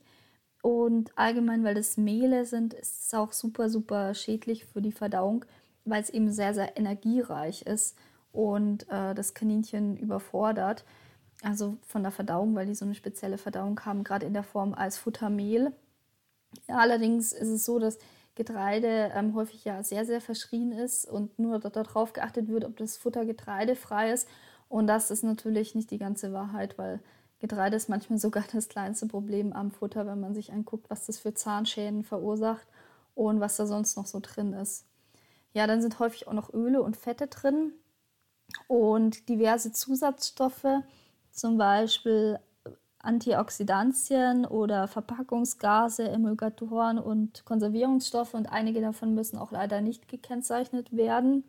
[0.62, 5.46] Und allgemein, weil das Mehle sind, ist es auch super, super schädlich für die Verdauung,
[5.84, 7.96] weil es eben sehr, sehr energiereich ist
[8.32, 10.84] und äh, das Kaninchen überfordert.
[11.46, 14.74] Also von der Verdauung, weil die so eine spezielle Verdauung haben, gerade in der Form
[14.74, 15.74] als Futtermehl.
[16.66, 18.00] Allerdings ist es so, dass
[18.34, 22.98] Getreide ähm, häufig ja sehr, sehr verschrien ist und nur darauf geachtet wird, ob das
[22.98, 24.28] Futter getreidefrei ist.
[24.70, 27.00] Und das ist natürlich nicht die ganze Wahrheit, weil
[27.38, 31.20] Getreide ist manchmal sogar das kleinste Problem am Futter, wenn man sich anguckt, was das
[31.20, 32.68] für Zahnschäden verursacht
[33.14, 34.86] und was da sonst noch so drin ist.
[35.54, 37.72] Ja, dann sind häufig auch noch Öle und Fette drin
[38.68, 40.82] und diverse Zusatzstoffe,
[41.36, 42.40] zum Beispiel
[43.00, 51.44] Antioxidantien oder Verpackungsgase, Emulgatoren und Konservierungsstoffe und einige davon müssen auch leider nicht gekennzeichnet werden.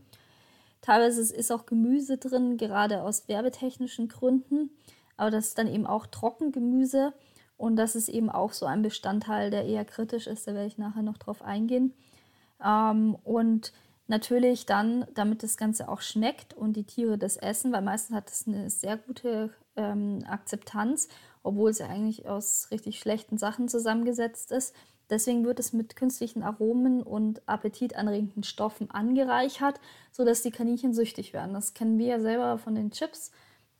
[0.83, 4.71] Teilweise ist auch Gemüse drin, gerade aus werbetechnischen Gründen,
[5.17, 7.15] aber das ist dann eben auch Trockengemüse
[7.57, 10.79] und das ist eben auch so ein Bestandteil, der eher kritisch ist, da werde ich
[10.79, 11.95] nachher noch drauf eingehen.
[12.63, 13.73] Ähm, und
[14.09, 18.31] natürlich dann, damit das Ganze auch schmeckt und die Tiere das essen, weil meistens hat
[18.31, 21.09] es eine sehr gute ähm, Akzeptanz
[21.47, 24.75] obwohl es ja eigentlich aus richtig schlechten Sachen zusammengesetzt ist.
[25.09, 31.55] Deswegen wird es mit künstlichen Aromen und appetitanregenden Stoffen angereichert, sodass die Kaninchen süchtig werden.
[31.55, 33.31] Das kennen wir ja selber von den Chips.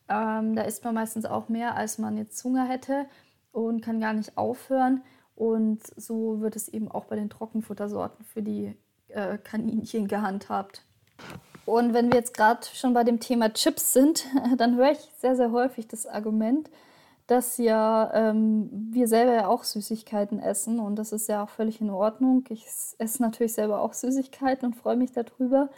[0.09, 3.07] Ähm, da isst man meistens auch mehr, als man jetzt Hunger hätte
[3.51, 5.03] und kann gar nicht aufhören.
[5.35, 8.77] Und so wird es eben auch bei den Trockenfuttersorten für die
[9.09, 10.85] äh, Kaninchen gehandhabt.
[11.67, 14.25] Und wenn wir jetzt gerade schon bei dem Thema Chips sind,
[14.57, 16.71] dann höre ich sehr, sehr häufig das Argument,
[17.27, 21.81] dass ja ähm, wir selber ja auch Süßigkeiten essen und das ist ja auch völlig
[21.81, 22.45] in Ordnung.
[22.51, 22.65] Ich
[22.99, 25.69] esse natürlich selber auch Süßigkeiten und freue mich darüber.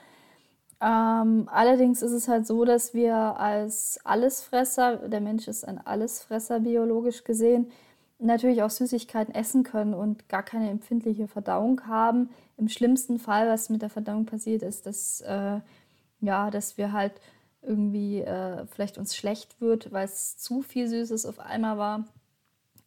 [0.80, 6.60] Ähm, allerdings ist es halt so, dass wir als Allesfresser, der Mensch ist ein Allesfresser
[6.60, 7.72] biologisch gesehen,
[8.18, 12.30] natürlich auch Süßigkeiten essen können und gar keine empfindliche Verdauung haben.
[12.56, 15.60] Im schlimmsten Fall, was mit der Verdauung passiert, ist, dass, äh,
[16.20, 17.12] ja, dass wir halt
[17.62, 22.04] irgendwie äh, vielleicht uns schlecht wird, weil es zu viel Süßes auf einmal war.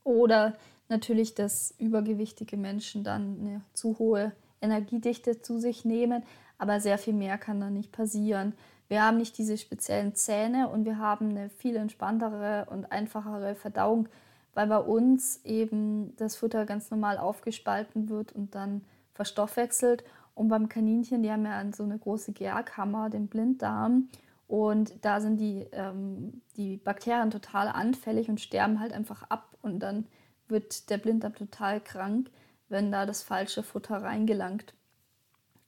[0.04, 0.56] Oder
[0.90, 6.24] natürlich, dass übergewichtige Menschen dann eine zu hohe Energiedichte zu sich nehmen.
[6.58, 8.54] Aber sehr viel mehr kann da nicht passieren.
[8.88, 14.10] Wir haben nicht diese speziellen Zähne und wir haben eine viel entspanntere und einfachere Verdauung,
[14.54, 18.82] weil bei uns eben das Futter ganz normal aufgespalten wird und dann
[19.14, 20.04] verstoffwechselt.
[20.34, 24.10] Und beim Kaninchen, die haben ja so eine große Gärkammer, den Blinddarm.
[24.48, 29.56] Und da sind die, ähm, die Bakterien total anfällig und sterben halt einfach ab.
[29.62, 30.08] Und dann
[30.48, 32.30] wird der Blinddarm total krank,
[32.68, 34.74] wenn da das falsche Futter reingelangt.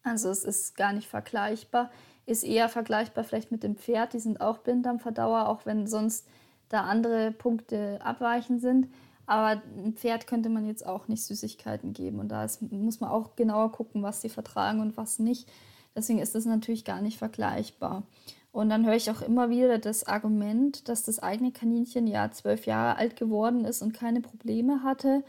[0.03, 1.91] Also es ist gar nicht vergleichbar.
[2.25, 4.13] Ist eher vergleichbar vielleicht mit dem Pferd.
[4.13, 6.27] Die sind auch Blinddarmverdauer, auch wenn sonst
[6.69, 8.87] da andere Punkte abweichend sind.
[9.25, 12.19] Aber ein Pferd könnte man jetzt auch nicht Süßigkeiten geben.
[12.19, 15.49] Und da ist, muss man auch genauer gucken, was sie vertragen und was nicht.
[15.95, 18.03] Deswegen ist das natürlich gar nicht vergleichbar.
[18.51, 22.65] Und dann höre ich auch immer wieder das Argument, dass das eigene Kaninchen ja zwölf
[22.65, 25.23] Jahre alt geworden ist und keine Probleme hatte.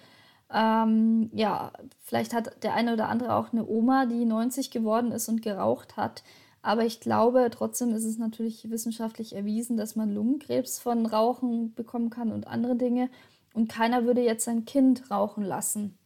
[0.52, 5.28] Ähm, ja, vielleicht hat der eine oder andere auch eine Oma, die 90 geworden ist
[5.28, 6.22] und geraucht hat.
[6.64, 12.08] Aber ich glaube, trotzdem ist es natürlich wissenschaftlich erwiesen, dass man Lungenkrebs von Rauchen bekommen
[12.08, 13.10] kann und andere Dinge.
[13.52, 15.98] Und keiner würde jetzt sein Kind rauchen lassen,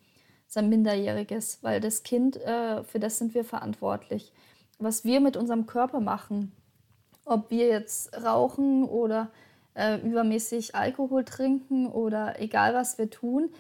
[0.49, 4.33] sein Minderjähriges, weil das Kind, äh, für das sind wir verantwortlich.
[4.81, 6.51] Was wir mit unserem Körper machen,
[7.25, 9.31] ob wir jetzt rauchen oder
[9.75, 13.51] äh, übermäßig Alkohol trinken oder egal was wir tun,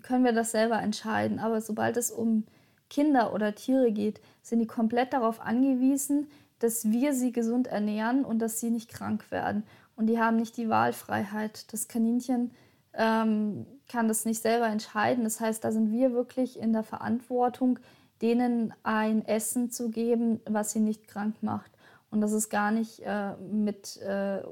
[0.00, 1.38] können wir das selber entscheiden.
[1.38, 2.44] Aber sobald es um
[2.90, 8.40] Kinder oder Tiere geht, sind die komplett darauf angewiesen, dass wir sie gesund ernähren und
[8.40, 9.64] dass sie nicht krank werden.
[9.96, 11.72] Und die haben nicht die Wahlfreiheit.
[11.72, 12.50] Das Kaninchen
[12.92, 15.24] ähm, kann das nicht selber entscheiden.
[15.24, 17.78] Das heißt, da sind wir wirklich in der Verantwortung,
[18.20, 21.70] denen ein Essen zu geben, was sie nicht krank macht.
[22.10, 24.42] Und das ist gar nicht äh, mit äh,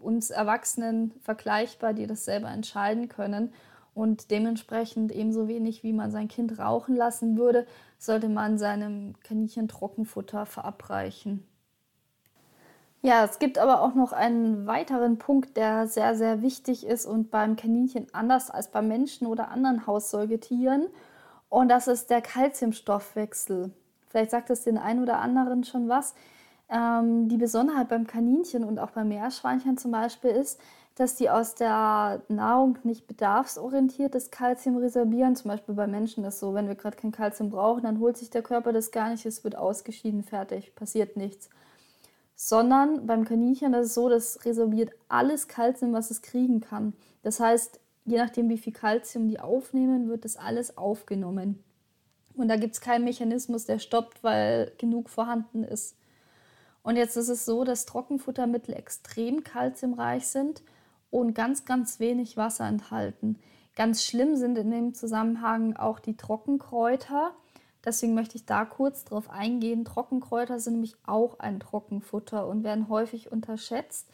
[0.00, 3.52] uns Erwachsenen vergleichbar, die das selber entscheiden können.
[3.96, 7.66] Und dementsprechend ebenso wenig, wie man sein Kind rauchen lassen würde,
[7.98, 11.46] sollte man seinem Kaninchen Trockenfutter verabreichen.
[13.00, 17.30] Ja, es gibt aber auch noch einen weiteren Punkt, der sehr, sehr wichtig ist und
[17.30, 20.88] beim Kaninchen anders als beim Menschen oder anderen Haussäugetieren.
[21.48, 23.70] Und das ist der Kalziumstoffwechsel.
[24.08, 26.14] Vielleicht sagt es den einen oder anderen schon was.
[26.68, 30.60] Ähm, die Besonderheit beim Kaninchen und auch beim Meerschweinchen zum Beispiel ist,
[30.96, 35.36] dass die aus der Nahrung nicht bedarfsorientiert das Kalzium resorbieren.
[35.36, 38.30] Zum Beispiel bei Menschen ist so, wenn wir gerade kein Kalzium brauchen, dann holt sich
[38.30, 41.50] der Körper das gar nicht, es wird ausgeschieden, fertig, passiert nichts.
[42.34, 46.94] Sondern beim Kaninchen ist es so, das resorbiert alles Kalzium, was es kriegen kann.
[47.22, 51.62] Das heißt, je nachdem, wie viel Kalzium die aufnehmen, wird das alles aufgenommen.
[52.36, 55.94] Und da gibt es keinen Mechanismus, der stoppt, weil genug vorhanden ist.
[56.82, 60.62] Und jetzt ist es so, dass Trockenfuttermittel extrem kalziumreich sind
[61.20, 63.38] und ganz, ganz wenig Wasser enthalten.
[63.74, 67.34] Ganz schlimm sind in dem Zusammenhang auch die Trockenkräuter.
[67.84, 69.84] Deswegen möchte ich da kurz drauf eingehen.
[69.84, 74.08] Trockenkräuter sind nämlich auch ein Trockenfutter und werden häufig unterschätzt.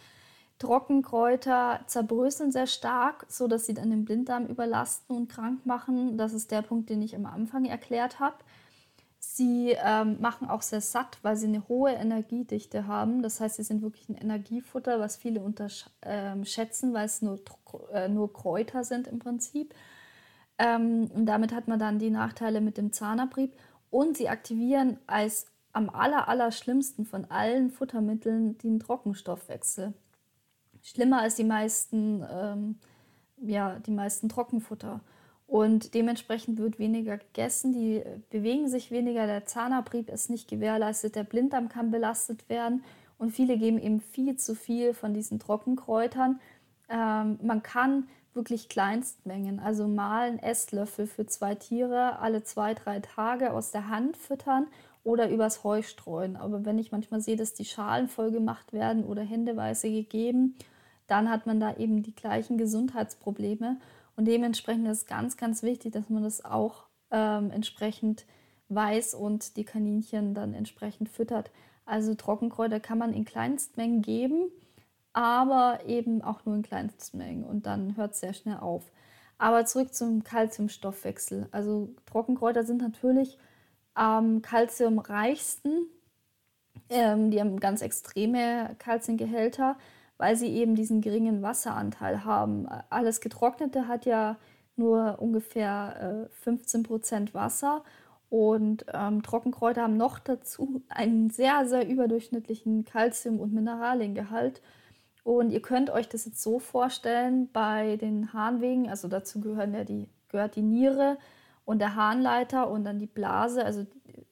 [0.59, 6.17] Trockenkräuter zerbröseln sehr stark, sodass sie dann den Blinddarm überlasten und krank machen.
[6.17, 8.37] Das ist der Punkt, den ich am Anfang erklärt habe.
[9.35, 13.23] Sie ähm, machen auch sehr satt, weil sie eine hohe Energiedichte haben.
[13.23, 17.41] Das heißt, sie sind wirklich ein Energiefutter, was viele unterschätzen, ähm, weil es nur,
[17.95, 19.75] äh, nur Kräuter sind im Prinzip.
[20.59, 23.57] Ähm, und damit hat man dann die Nachteile mit dem Zahnabrieb.
[23.89, 29.95] Und sie aktivieren als am aller, aller schlimmsten von allen Futtermitteln den Trockenstoffwechsel.
[30.83, 32.79] Schlimmer als die meisten, ähm,
[33.39, 35.01] ja, die meisten Trockenfutter.
[35.53, 41.25] Und dementsprechend wird weniger gegessen, die bewegen sich weniger, der Zahnabrieb ist nicht gewährleistet, der
[41.25, 42.83] Blinddarm kann belastet werden
[43.19, 46.41] und viele geben eben viel zu viel von diesen Trockenkräutern.
[46.89, 53.01] Ähm, man kann wirklich Kleinstmengen, also mal einen Esslöffel für zwei Tiere alle zwei, drei
[53.01, 54.69] Tage aus der Hand füttern
[55.05, 56.37] oder übers Heu streuen.
[56.37, 60.57] Aber wenn ich manchmal sehe, dass die Schalen voll gemacht werden oder händeweise gegeben,
[61.09, 63.77] dann hat man da eben die gleichen Gesundheitsprobleme.
[64.17, 68.27] Und dementsprechend ist es ganz, ganz wichtig, dass man das auch ähm, entsprechend
[68.69, 71.51] weiß und die Kaninchen dann entsprechend füttert.
[71.85, 74.51] Also Trockenkräuter kann man in Kleinstmengen geben,
[75.13, 78.91] aber eben auch nur in Kleinstmengen und dann hört es sehr schnell auf.
[79.39, 81.49] Aber zurück zum Kalziumstoffwechsel.
[81.51, 83.39] Also Trockenkräuter sind natürlich
[83.95, 85.87] am kalziumreichsten.
[86.89, 89.77] Ähm, die haben ganz extreme Kalziumgehälter,
[90.23, 92.69] weil sie eben diesen geringen Wasseranteil haben.
[92.91, 94.37] Alles Getrocknete hat ja
[94.77, 97.83] nur ungefähr äh, 15% Wasser
[98.31, 104.63] und ähm, Trockenkräuter haben noch dazu einen sehr, sehr überdurchschnittlichen Kalzium- und Mineraliengehalt.
[105.25, 109.83] Und ihr könnt euch das jetzt so vorstellen, bei den Harnwegen, also dazu gehören ja
[109.83, 111.19] die, gehört die Niere
[111.65, 113.89] und der Harnleiter und dann die Blase, also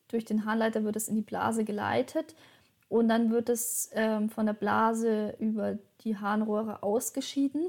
[0.07, 2.37] durch den Harnleiter wird es in die Blase geleitet
[2.91, 7.69] und dann wird es ähm, von der Blase über die Harnröhre ausgeschieden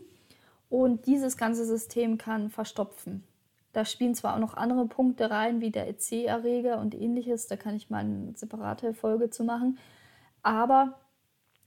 [0.69, 3.23] und dieses ganze System kann verstopfen.
[3.71, 7.75] Da spielen zwar auch noch andere Punkte rein, wie der EC-Erreger und ähnliches, da kann
[7.75, 9.77] ich mal eine separate Folge zu machen,
[10.41, 10.99] aber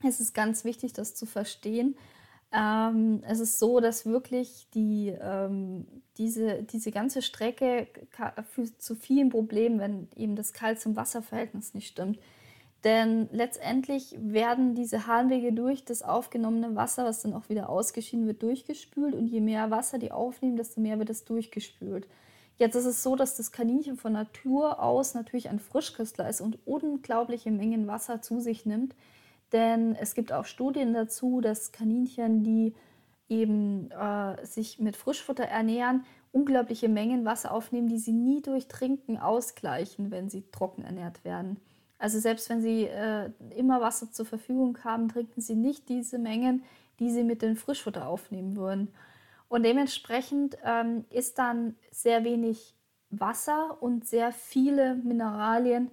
[0.03, 1.95] es ist ganz wichtig, das zu verstehen.
[2.51, 5.87] Ähm, es ist so, dass wirklich die, ähm,
[6.17, 7.87] diese, diese ganze Strecke
[8.77, 12.19] zu vielen Problemen, wenn eben das Kalzium-Wasser-Verhältnis nicht stimmt.
[12.85, 18.43] Denn letztendlich werden diese Harnwege durch das aufgenommene Wasser, was dann auch wieder ausgeschieden wird,
[18.43, 19.15] durchgespült.
[19.15, 22.07] Und je mehr Wasser die aufnehmen, desto mehr wird es durchgespült.
[22.57, 26.59] Jetzt ist es so, dass das Kaninchen von Natur aus natürlich ein Frischküstler ist und
[26.67, 28.95] unglaubliche Mengen Wasser zu sich nimmt.
[29.51, 32.75] Denn es gibt auch Studien dazu, dass Kaninchen, die
[33.29, 39.17] eben äh, sich mit Frischfutter ernähren, unglaubliche Mengen Wasser aufnehmen, die sie nie durch Trinken
[39.17, 41.59] ausgleichen, wenn sie trocken ernährt werden.
[41.97, 46.63] Also selbst wenn sie äh, immer Wasser zur Verfügung haben, trinken sie nicht diese Mengen,
[46.99, 48.89] die sie mit dem Frischfutter aufnehmen würden.
[49.47, 52.75] Und dementsprechend ähm, ist dann sehr wenig
[53.09, 55.91] Wasser und sehr viele Mineralien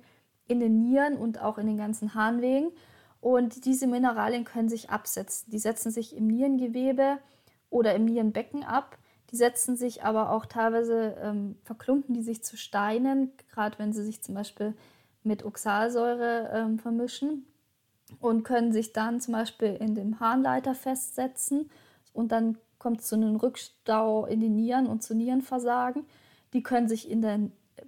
[0.49, 2.73] in den Nieren und auch in den ganzen Harnwegen.
[3.21, 5.51] Und diese Mineralien können sich absetzen.
[5.53, 7.19] Die setzen sich im Nierengewebe
[7.71, 8.99] oder im Nierenbecken ab.
[9.31, 14.05] Die setzen sich aber auch teilweise, ähm, verklumpen die sich zu Steinen, gerade wenn sie
[14.05, 14.75] sich zum Beispiel
[15.23, 17.47] mit Oxalsäure ähm, vermischen
[18.21, 21.71] und können sich dann zum Beispiel in dem Harnleiter festsetzen
[22.13, 26.05] und dann kommt es zu einem Rückstau in die Nieren und zu Nierenversagen.
[26.53, 27.39] Die können sich in der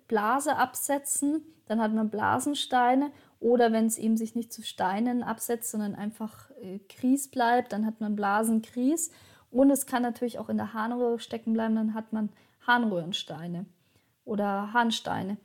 [0.06, 5.70] Blase absetzen, dann hat man Blasensteine oder wenn es eben sich nicht zu Steinen absetzt,
[5.70, 9.10] sondern einfach äh, Kries bleibt, dann hat man Blasenkries.
[9.50, 12.30] Und es kann natürlich auch in der Harnröhre stecken bleiben, dann hat man
[12.66, 13.66] Harnröhrensteine
[14.24, 15.36] oder Harnsteine.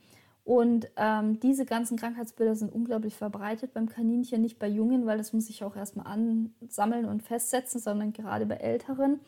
[0.50, 5.32] Und ähm, diese ganzen Krankheitsbilder sind unglaublich verbreitet beim Kaninchen, nicht bei Jungen, weil das
[5.32, 9.20] muss sich auch erstmal ansammeln und festsetzen, sondern gerade bei Älteren.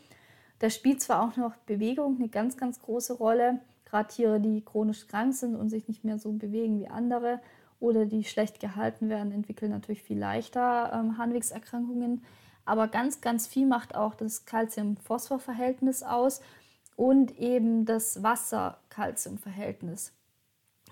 [0.58, 3.61] Da spielt zwar auch noch Bewegung eine ganz, ganz große Rolle.
[3.85, 7.40] Gerade Tiere, die chronisch krank sind und sich nicht mehr so bewegen wie andere
[7.78, 12.24] oder die schlecht gehalten werden, entwickeln natürlich viel leichter ähm, Harnwegserkrankungen.
[12.64, 16.40] Aber ganz, ganz viel macht auch das Calcium-Phosphor-Verhältnis aus
[16.96, 20.12] und eben das Wasser-Calcium-Verhältnis.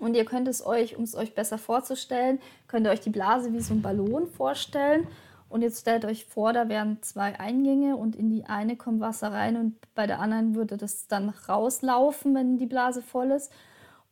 [0.01, 3.53] Und ihr könnt es euch, um es euch besser vorzustellen, könnt ihr euch die Blase
[3.53, 5.07] wie so ein Ballon vorstellen.
[5.47, 9.31] Und jetzt stellt euch vor, da wären zwei Eingänge und in die eine kommt Wasser
[9.31, 13.51] rein und bei der anderen würde das dann rauslaufen, wenn die Blase voll ist.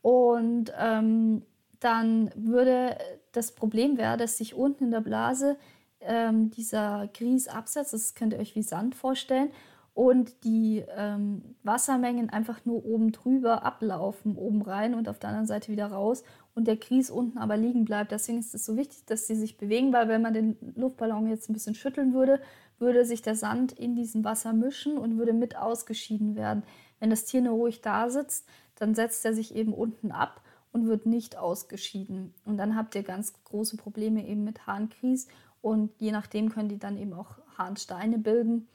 [0.01, 1.41] Und ähm,
[1.79, 2.95] dann würde
[3.31, 5.57] das Problem werden, dass sich unten in der Blase
[6.01, 7.93] ähm, dieser Grieß absetzt.
[7.93, 9.49] Das könnt ihr euch wie Sand vorstellen
[9.93, 15.47] und die ähm, Wassermengen einfach nur oben drüber ablaufen, oben rein und auf der anderen
[15.47, 16.23] Seite wieder raus
[16.55, 18.11] und der Kies unten aber liegen bleibt.
[18.11, 21.49] Deswegen ist es so wichtig, dass sie sich bewegen, weil wenn man den Luftballon jetzt
[21.49, 22.39] ein bisschen schütteln würde,
[22.77, 26.63] würde sich der Sand in diesem Wasser mischen und würde mit ausgeschieden werden.
[26.99, 30.87] Wenn das Tier nur ruhig da sitzt, dann setzt er sich eben unten ab und
[30.87, 32.33] wird nicht ausgeschieden.
[32.45, 35.27] Und dann habt ihr ganz große Probleme eben mit Harnkries
[35.61, 38.67] und je nachdem können die dann eben auch Harnsteine bilden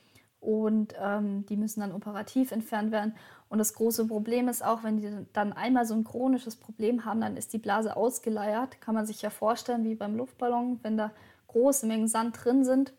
[0.44, 3.14] und ähm, die müssen dann operativ entfernt werden.
[3.48, 7.20] Und das große Problem ist auch, wenn die dann einmal so ein chronisches Problem haben,
[7.20, 8.80] dann ist die Blase ausgeleiert.
[8.80, 11.12] Kann man sich ja vorstellen, wie beim Luftballon, wenn da
[11.48, 12.92] große Mengen Sand drin sind.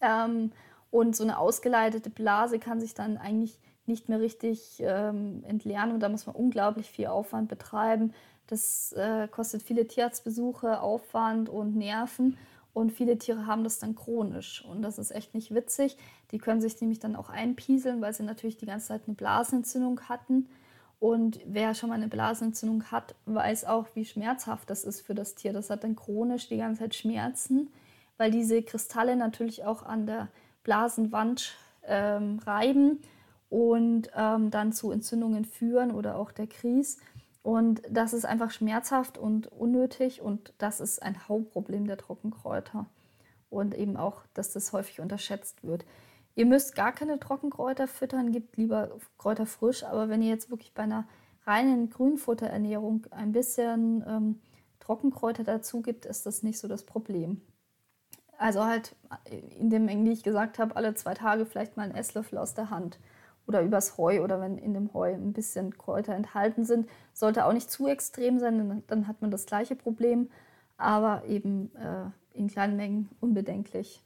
[0.00, 0.52] Ähm,
[0.90, 6.00] und so eine ausgeleitete Blase kann sich dann eigentlich nicht mehr richtig ähm, entleeren und
[6.00, 8.12] da muss man unglaublich viel Aufwand betreiben.
[8.46, 12.36] Das äh, kostet viele Tierarztbesuche, Aufwand und Nerven.
[12.74, 14.64] Und viele Tiere haben das dann chronisch.
[14.64, 15.96] Und das ist echt nicht witzig.
[16.30, 20.00] Die können sich nämlich dann auch einpieseln, weil sie natürlich die ganze Zeit eine Blasenentzündung
[20.08, 20.48] hatten.
[20.98, 25.34] Und wer schon mal eine Blasenentzündung hat, weiß auch, wie schmerzhaft das ist für das
[25.34, 25.52] Tier.
[25.52, 27.70] Das hat dann chronisch die ganze Zeit Schmerzen,
[28.16, 30.28] weil diese Kristalle natürlich auch an der
[30.62, 31.54] Blasenwand
[31.84, 33.00] ähm, reiben
[33.50, 36.98] und ähm, dann zu Entzündungen führen oder auch der Kries.
[37.42, 42.86] Und das ist einfach schmerzhaft und unnötig und das ist ein Hauptproblem der Trockenkräuter.
[43.50, 45.84] Und eben auch, dass das häufig unterschätzt wird.
[46.34, 49.84] Ihr müsst gar keine Trockenkräuter füttern, gebt lieber Kräuter frisch.
[49.84, 51.06] Aber wenn ihr jetzt wirklich bei einer
[51.44, 54.40] reinen Grünfutterernährung ein bisschen ähm,
[54.80, 57.42] Trockenkräuter dazu gibt, ist das nicht so das Problem.
[58.38, 58.96] Also halt
[59.58, 62.98] in dem ich gesagt habe, alle zwei Tage vielleicht mal einen Esslöffel aus der Hand
[63.46, 66.88] oder übers Heu oder wenn in dem Heu ein bisschen Kräuter enthalten sind.
[67.12, 70.30] Sollte auch nicht zu extrem sein, dann, hat man das gleiche Problem,
[70.76, 74.02] aber eben äh, in kleinen Mengen unbedenklich.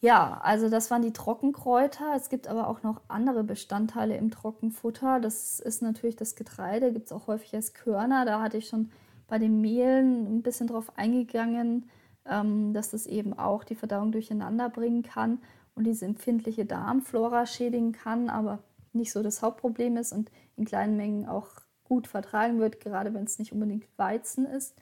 [0.00, 2.14] Ja, also das waren die Trockenkräuter.
[2.14, 5.18] Es gibt aber auch noch andere Bestandteile im Trockenfutter.
[5.18, 8.24] Das ist natürlich das Getreide, gibt es auch häufig als Körner.
[8.24, 8.90] Da hatte ich schon
[9.26, 11.90] bei den Mehlen ein bisschen drauf eingegangen,
[12.26, 15.40] ähm, dass das eben auch die Verdauung durcheinander bringen kann
[15.78, 18.58] und diese empfindliche Darmflora schädigen kann, aber
[18.92, 21.48] nicht so das Hauptproblem ist und in kleinen Mengen auch
[21.84, 24.74] gut vertragen wird, gerade wenn es nicht unbedingt Weizen ist.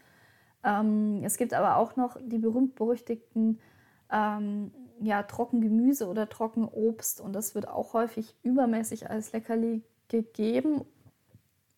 [0.65, 3.61] Ähm, es gibt aber auch noch die berühmt-berüchtigten
[4.11, 4.71] ähm,
[5.03, 10.87] ja, Trockengemüse oder Trockenobst und das wird auch häufig übermäßig als Leckerli gegeben,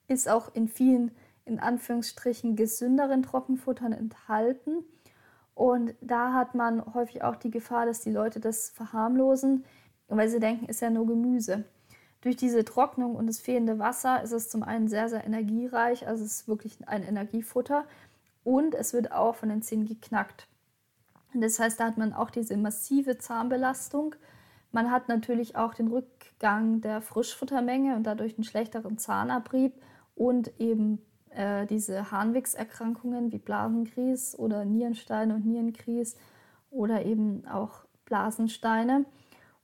[0.07, 1.11] ist auch in vielen
[1.45, 4.85] in Anführungsstrichen gesünderen Trockenfuttern enthalten.
[5.59, 9.65] Und da hat man häufig auch die Gefahr, dass die Leute das verharmlosen,
[10.07, 11.65] weil sie denken, ist ja nur Gemüse.
[12.21, 16.25] Durch diese Trocknung und das fehlende Wasser ist es zum einen sehr, sehr energiereich, also
[16.25, 17.87] es ist wirklich ein Energiefutter
[18.45, 20.47] und es wird auch von den Zähnen geknackt.
[21.35, 24.15] Das heißt, da hat man auch diese massive Zahnbelastung.
[24.71, 29.73] Man hat natürlich auch den Rückgang der Frischfuttermenge und dadurch einen schlechteren Zahnabrieb
[30.15, 31.03] und eben
[31.35, 36.17] äh, diese Harnwegserkrankungen wie Blasenkries oder Nierensteine und Nierenkries
[36.71, 39.05] oder eben auch Blasensteine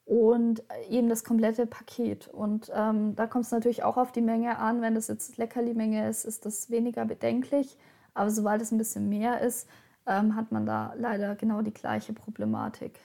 [0.05, 2.29] und eben das komplette Paket.
[2.29, 4.83] Und ähm, da kommt es natürlich auch auf die Menge an.
[4.83, 7.77] Wenn das jetzt Leckerli-Menge ist, ist das weniger bedenklich.
[8.13, 9.69] Aber sobald es ein bisschen mehr ist,
[10.07, 13.01] ähm, hat man da leider genau die gleiche Problematik.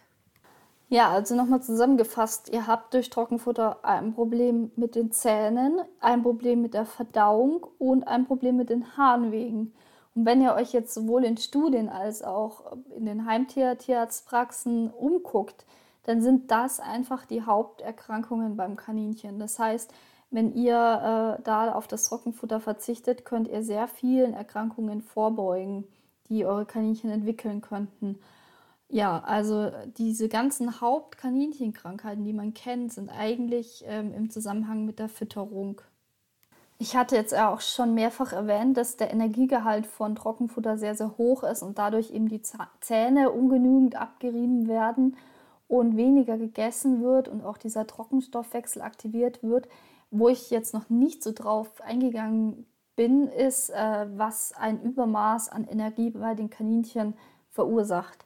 [0.92, 6.64] Ja, also nochmal zusammengefasst, ihr habt durch Trockenfutter ein Problem mit den Zähnen, ein Problem
[6.64, 9.74] mit der Verdauung und ein Problem mit den Harnwegen.
[10.16, 15.66] Und wenn ihr euch jetzt sowohl in Studien als auch in den Heimtier-Tierarztpraxen umguckt,
[16.04, 19.38] dann sind das einfach die Haupterkrankungen beim Kaninchen.
[19.40, 19.94] Das heißt,
[20.32, 25.88] wenn ihr äh, da auf das Trockenfutter verzichtet, könnt ihr sehr vielen Erkrankungen vorbeugen
[26.30, 28.20] die eure Kaninchen entwickeln könnten.
[28.92, 35.10] Ja, also diese ganzen Hauptkaninchenkrankheiten, die man kennt, sind eigentlich ähm, im Zusammenhang mit der
[35.10, 35.82] Fütterung.
[36.80, 41.44] Ich hatte jetzt auch schon mehrfach erwähnt, dass der Energiegehalt von Trockenfutter sehr, sehr hoch
[41.44, 42.42] ist und dadurch eben die
[42.80, 45.18] Zähne ungenügend abgerieben werden
[45.68, 49.68] und weniger gegessen wird und auch dieser Trockenstoffwechsel aktiviert wird.
[50.10, 52.66] Wo ich jetzt noch nicht so drauf eingegangen
[52.96, 57.14] bin, ist, äh, was ein Übermaß an Energie bei den Kaninchen
[57.52, 58.26] verursacht.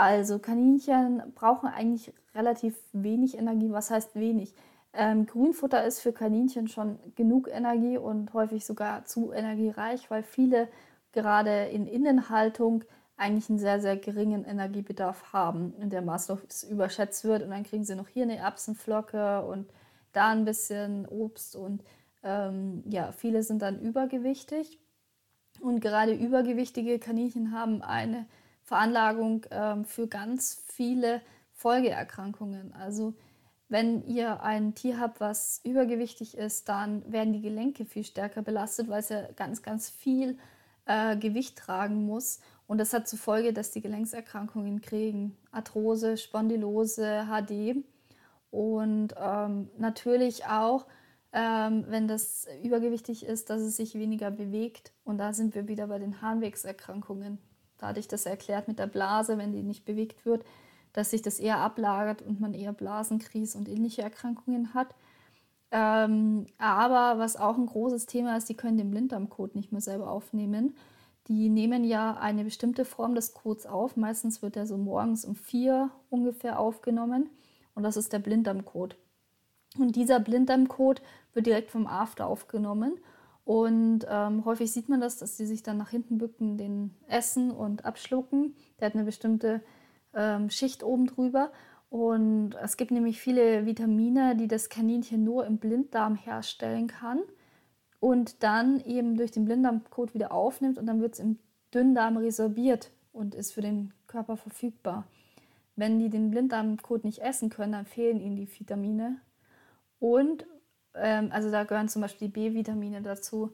[0.00, 3.70] Also Kaninchen brauchen eigentlich relativ wenig Energie.
[3.70, 4.54] Was heißt wenig?
[4.94, 10.68] Ähm, Grünfutter ist für Kaninchen schon genug Energie und häufig sogar zu energiereich, weil viele
[11.12, 12.82] gerade in Innenhaltung
[13.18, 17.42] eigentlich einen sehr, sehr geringen Energiebedarf haben und der maßlos überschätzt wird.
[17.42, 19.68] Und dann kriegen sie noch hier eine Erbsenflocke und
[20.14, 21.84] da ein bisschen Obst und
[22.22, 24.80] ähm, ja, viele sind dann übergewichtig
[25.60, 28.24] und gerade übergewichtige Kaninchen haben eine
[28.70, 31.22] Veranlagung ähm, für ganz viele
[31.54, 32.72] Folgeerkrankungen.
[32.72, 33.14] Also
[33.68, 38.88] wenn ihr ein Tier habt, was übergewichtig ist, dann werden die Gelenke viel stärker belastet,
[38.88, 40.38] weil es ja ganz, ganz viel
[40.86, 42.38] äh, Gewicht tragen muss.
[42.68, 45.36] Und das hat zur Folge, dass die Gelenkserkrankungen kriegen.
[45.50, 47.84] Arthrose, Spondylose, HD.
[48.52, 50.86] Und ähm, natürlich auch
[51.32, 54.92] ähm, wenn das übergewichtig ist, dass es sich weniger bewegt.
[55.02, 57.38] Und da sind wir wieder bei den Harnwegserkrankungen.
[57.80, 60.44] Da hatte ich das erklärt mit der Blase, wenn die nicht bewegt wird,
[60.92, 64.94] dass sich das eher ablagert und man eher Blasenkries und ähnliche Erkrankungen hat.
[65.70, 70.10] Ähm, aber was auch ein großes Thema ist, die können den Blinddarmcode nicht mehr selber
[70.10, 70.74] aufnehmen.
[71.28, 73.96] Die nehmen ja eine bestimmte Form des Codes auf.
[73.96, 77.30] Meistens wird er so morgens um vier ungefähr aufgenommen.
[77.74, 78.96] Und das ist der Blinddarmcode.
[79.78, 81.00] Und dieser Blinddarmcode
[81.32, 82.98] wird direkt vom After aufgenommen.
[83.44, 87.50] Und ähm, häufig sieht man das, dass sie sich dann nach hinten bücken, den essen
[87.50, 88.54] und abschlucken.
[88.78, 89.62] Der hat eine bestimmte
[90.14, 91.50] ähm, Schicht oben drüber.
[91.88, 97.20] Und es gibt nämlich viele Vitamine, die das Kaninchen nur im Blinddarm herstellen kann
[97.98, 101.38] und dann eben durch den Blinddarmcode wieder aufnimmt und dann wird es im
[101.74, 105.06] Dünndarm resorbiert und ist für den Körper verfügbar.
[105.76, 109.20] Wenn die den Blinddarmcode nicht essen können, dann fehlen ihnen die Vitamine
[109.98, 110.46] und
[110.94, 113.52] ähm, also da gehören zum Beispiel die B-Vitamine dazu.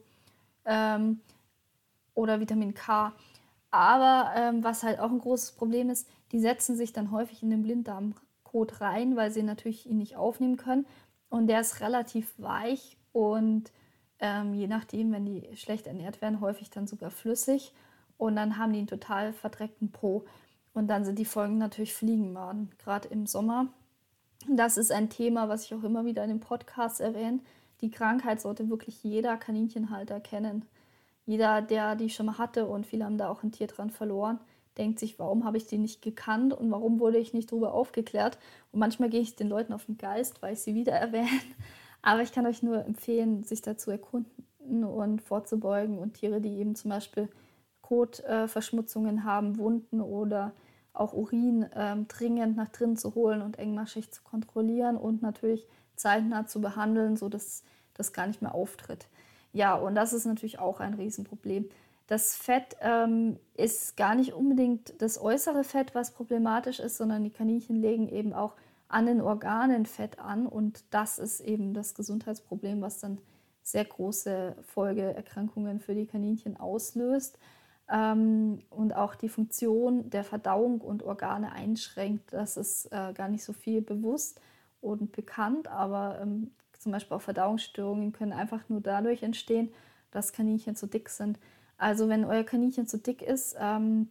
[0.65, 1.21] ähm,
[2.15, 3.13] oder Vitamin K.
[3.71, 7.49] Aber ähm, was halt auch ein großes Problem ist, die setzen sich dann häufig in
[7.49, 10.85] den Blinddarmkot rein, weil sie natürlich ihn nicht aufnehmen können.
[11.29, 13.71] Und der ist relativ weich und
[14.19, 17.73] ähm, je nachdem, wenn die schlecht ernährt werden, häufig dann sogar flüssig.
[18.17, 20.25] Und dann haben die einen total verdreckten Po.
[20.73, 23.67] Und dann sind die Folgen natürlich Fliegenmaden, gerade im Sommer.
[24.45, 27.39] Das ist ein Thema, was ich auch immer wieder in dem Podcast erwähne.
[27.81, 30.65] Die Krankheit sollte wirklich jeder Kaninchenhalter kennen.
[31.25, 34.39] Jeder, der die schon mal hatte und viele haben da auch ein Tier dran verloren,
[34.77, 38.37] denkt sich, warum habe ich die nicht gekannt und warum wurde ich nicht darüber aufgeklärt.
[38.71, 41.27] Und manchmal gehe ich den Leuten auf den Geist, weil ich sie wieder erwähne.
[42.01, 46.75] Aber ich kann euch nur empfehlen, sich dazu erkunden und vorzubeugen und Tiere, die eben
[46.75, 47.27] zum Beispiel
[47.81, 50.53] Kotverschmutzungen haben, Wunden oder
[50.99, 56.47] auch Urin ähm, dringend nach drinnen zu holen und engmaschig zu kontrollieren und natürlich zeitnah
[56.47, 59.07] zu behandeln, sodass das gar nicht mehr auftritt.
[59.53, 61.69] Ja, und das ist natürlich auch ein Riesenproblem.
[62.07, 67.31] Das Fett ähm, ist gar nicht unbedingt das äußere Fett, was problematisch ist, sondern die
[67.31, 68.53] Kaninchen legen eben auch
[68.87, 73.17] an den Organen Fett an und das ist eben das Gesundheitsproblem, was dann
[73.61, 77.37] sehr große Folgeerkrankungen für die Kaninchen auslöst
[77.89, 82.33] ähm, und auch die Funktion der Verdauung und Organe einschränkt.
[82.33, 84.41] Das ist äh, gar nicht so viel bewusst
[84.81, 89.71] und bekannt, aber ähm, zum Beispiel auch Verdauungsstörungen können einfach nur dadurch entstehen,
[90.11, 91.39] dass Kaninchen zu dick sind.
[91.77, 94.09] Also wenn euer Kaninchen zu dick ist, ähm,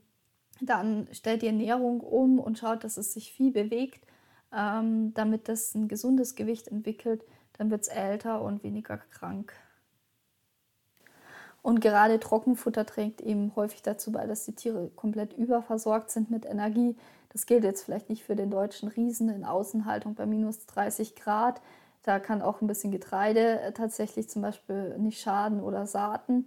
[0.61, 4.07] dann stellt die Ernährung um und schaut, dass es sich viel bewegt,
[4.53, 7.25] ähm, damit es ein gesundes Gewicht entwickelt.
[7.59, 9.53] Dann wird es älter und weniger krank.
[11.67, 16.47] Und gerade Trockenfutter trägt eben häufig dazu bei, dass die Tiere komplett überversorgt sind mit
[16.47, 16.95] Energie.
[17.31, 21.61] Das gilt jetzt vielleicht nicht für den deutschen Riesen in Außenhaltung bei minus 30 Grad.
[22.05, 26.47] Da kann auch ein bisschen Getreide äh, tatsächlich zum Beispiel nicht schaden oder Saaten.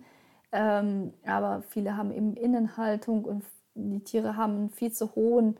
[0.53, 3.43] Ähm, aber viele haben eben Innenhaltung und
[3.75, 5.57] die Tiere haben einen viel zu hohen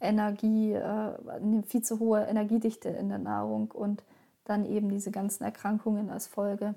[0.00, 4.04] Energie, äh, eine viel zu hohe Energiedichte in der Nahrung und
[4.44, 6.76] dann eben diese ganzen Erkrankungen als Folge.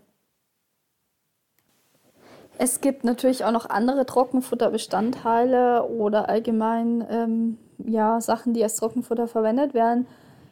[2.58, 9.28] Es gibt natürlich auch noch andere Trockenfutterbestandteile oder allgemein ähm, ja, Sachen, die als Trockenfutter
[9.28, 10.08] verwendet werden.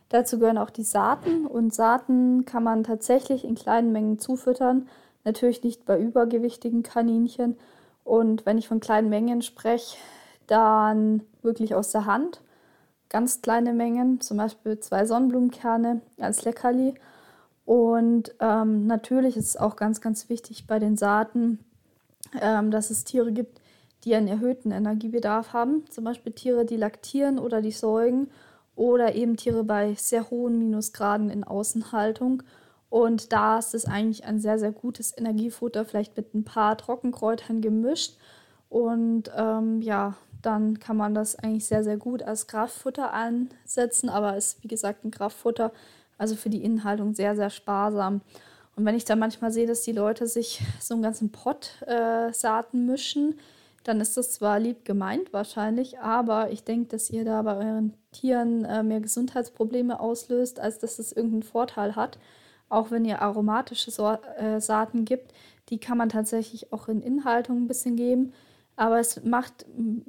[0.09, 4.87] Dazu gehören auch die Saaten und Saaten kann man tatsächlich in kleinen Mengen zufüttern.
[5.23, 7.57] Natürlich nicht bei übergewichtigen Kaninchen.
[8.03, 9.97] Und wenn ich von kleinen Mengen spreche,
[10.47, 12.41] dann wirklich aus der Hand.
[13.07, 16.95] Ganz kleine Mengen, zum Beispiel zwei Sonnenblumenkerne als Leckerli.
[17.65, 21.59] Und ähm, natürlich ist es auch ganz, ganz wichtig bei den Saaten,
[22.41, 23.61] ähm, dass es Tiere gibt,
[24.03, 25.85] die einen erhöhten Energiebedarf haben.
[25.89, 28.29] Zum Beispiel Tiere, die laktieren oder die säugen
[28.75, 32.43] oder eben Tiere bei sehr hohen Minusgraden in Außenhaltung.
[32.89, 37.61] Und da ist es eigentlich ein sehr, sehr gutes Energiefutter, vielleicht mit ein paar Trockenkräutern
[37.61, 38.17] gemischt.
[38.69, 44.09] Und ähm, ja, dann kann man das eigentlich sehr, sehr gut als Kraftfutter einsetzen.
[44.09, 45.71] Aber es ist, wie gesagt, ein Kraftfutter,
[46.17, 48.21] also für die Inhaltung sehr, sehr sparsam.
[48.75, 52.33] Und wenn ich dann manchmal sehe, dass die Leute sich so einen ganzen Pott äh,
[52.33, 53.35] Saaten mischen,
[53.83, 57.93] dann ist das zwar lieb gemeint wahrscheinlich, aber ich denke, dass ihr da bei euren
[58.11, 62.17] Tieren äh, mehr Gesundheitsprobleme auslöst, als dass es irgendeinen Vorteil hat.
[62.69, 65.33] Auch wenn ihr aromatische so äh, Saaten gibt,
[65.69, 68.33] die kann man tatsächlich auch in Inhaltung ein bisschen geben.
[68.75, 69.99] Aber es macht mm,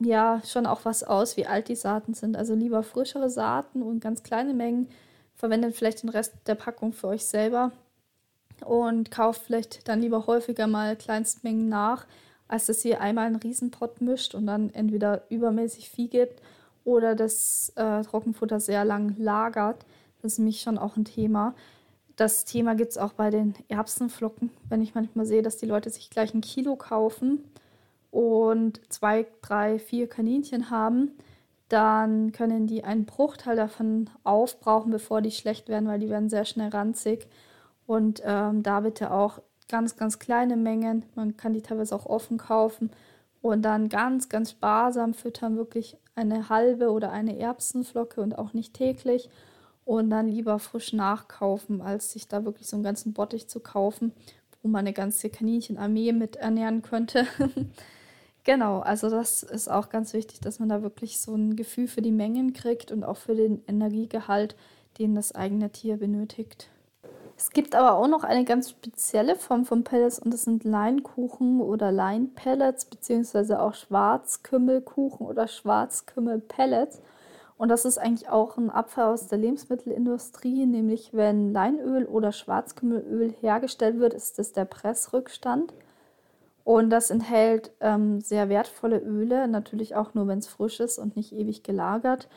[0.00, 2.36] ja schon auch was aus, wie alt die Saaten sind.
[2.36, 4.88] Also lieber frischere Saaten und ganz kleine Mengen.
[5.34, 7.72] Verwendet vielleicht den Rest der Packung für euch selber
[8.64, 12.06] und kauft vielleicht dann lieber häufiger mal Kleinstmengen nach,
[12.48, 16.42] als dass ihr einmal einen Riesenpott mischt und dann entweder übermäßig Vieh gibt
[16.84, 19.84] oder das äh, Trockenfutter sehr lang lagert.
[20.22, 21.54] Das ist nämlich schon auch ein Thema.
[22.16, 25.90] Das Thema gibt es auch bei den Erbsenflocken, wenn ich manchmal sehe, dass die Leute
[25.90, 27.44] sich gleich ein Kilo kaufen
[28.10, 31.12] und zwei, drei, vier Kaninchen haben,
[31.68, 36.44] dann können die einen Bruchteil davon aufbrauchen, bevor die schlecht werden, weil die werden sehr
[36.44, 37.28] schnell ranzig.
[37.88, 41.06] Und ähm, da bitte auch ganz, ganz kleine Mengen.
[41.14, 42.90] Man kann die teilweise auch offen kaufen
[43.40, 48.74] und dann ganz, ganz sparsam füttern, wirklich eine halbe oder eine Erbsenflocke und auch nicht
[48.74, 49.30] täglich.
[49.86, 54.12] Und dann lieber frisch nachkaufen, als sich da wirklich so einen ganzen Bottich zu kaufen,
[54.62, 57.26] wo man eine ganze Kaninchenarmee mit ernähren könnte.
[58.44, 62.02] genau, also das ist auch ganz wichtig, dass man da wirklich so ein Gefühl für
[62.02, 64.56] die Mengen kriegt und auch für den Energiegehalt,
[64.98, 66.68] den das eigene Tier benötigt.
[67.38, 71.60] Es gibt aber auch noch eine ganz spezielle Form von Pellets und das sind Leinkuchen
[71.60, 77.00] oder Leinpellets beziehungsweise auch Schwarzkümmelkuchen oder Schwarzkümmelpellets.
[77.56, 83.32] Und das ist eigentlich auch ein Abfall aus der Lebensmittelindustrie, nämlich wenn Leinöl oder Schwarzkümmelöl
[83.40, 85.72] hergestellt wird, ist das der Pressrückstand.
[86.64, 91.14] Und das enthält ähm, sehr wertvolle Öle, natürlich auch nur, wenn es frisch ist und
[91.14, 92.28] nicht ewig gelagert.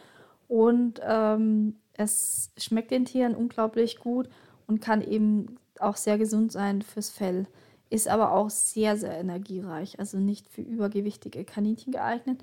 [0.48, 4.30] Und ähm, es schmeckt den Tieren unglaublich gut
[4.68, 7.48] und kann eben auch sehr gesund sein fürs Fell.
[7.90, 12.42] Ist aber auch sehr, sehr energiereich, also nicht für übergewichtige Kaninchen geeignet.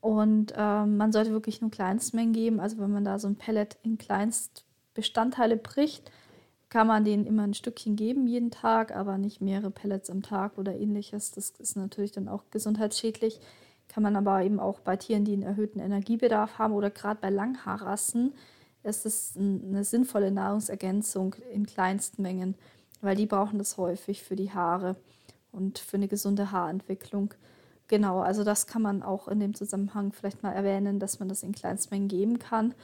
[0.00, 2.60] Und ähm, man sollte wirklich nur Kleinstmengen geben.
[2.60, 6.10] Also wenn man da so ein Pellet in Kleinstbestandteile bricht,
[6.68, 10.58] kann man denen immer ein Stückchen geben jeden Tag, aber nicht mehrere Pellets am Tag
[10.58, 11.30] oder ähnliches.
[11.30, 13.40] Das ist natürlich dann auch gesundheitsschädlich.
[13.88, 17.30] Kann man aber eben auch bei Tieren, die einen erhöhten Energiebedarf haben oder gerade bei
[17.30, 18.34] Langhaarrassen,
[18.82, 22.54] ist es eine sinnvolle Nahrungsergänzung in kleinsten Mengen,
[23.00, 24.96] weil die brauchen das häufig für die Haare
[25.52, 27.34] und für eine gesunde Haarentwicklung.
[27.88, 31.42] Genau, also das kann man auch in dem Zusammenhang vielleicht mal erwähnen, dass man das
[31.42, 32.74] in Kleinstmengen geben kann.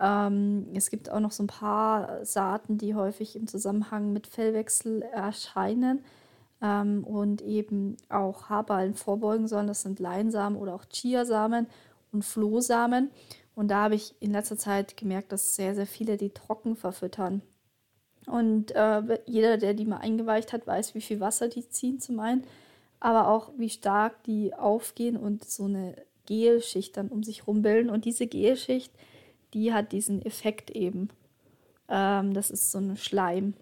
[0.00, 5.02] Ähm, es gibt auch noch so ein paar Saaten, die häufig im Zusammenhang mit Fellwechsel
[5.02, 6.04] erscheinen
[6.62, 9.66] ähm, und eben auch Haarballen vorbeugen sollen.
[9.66, 11.66] Das sind Leinsamen oder auch Chiasamen
[12.12, 13.10] und Flohsamen.
[13.56, 17.40] Und da habe ich in letzter Zeit gemerkt, dass sehr, sehr viele die trocken verfüttern.
[18.26, 22.20] Und äh, jeder, der die mal eingeweicht hat, weiß, wie viel Wasser die ziehen zum
[22.20, 22.44] einen,
[23.00, 25.96] aber auch wie stark die aufgehen und so eine
[26.26, 27.90] Gelschicht dann um sich rumbilden.
[27.90, 28.92] Und diese Gelschicht,
[29.54, 31.08] die hat diesen Effekt eben.
[31.88, 33.54] Ähm, das ist so ein Schleim.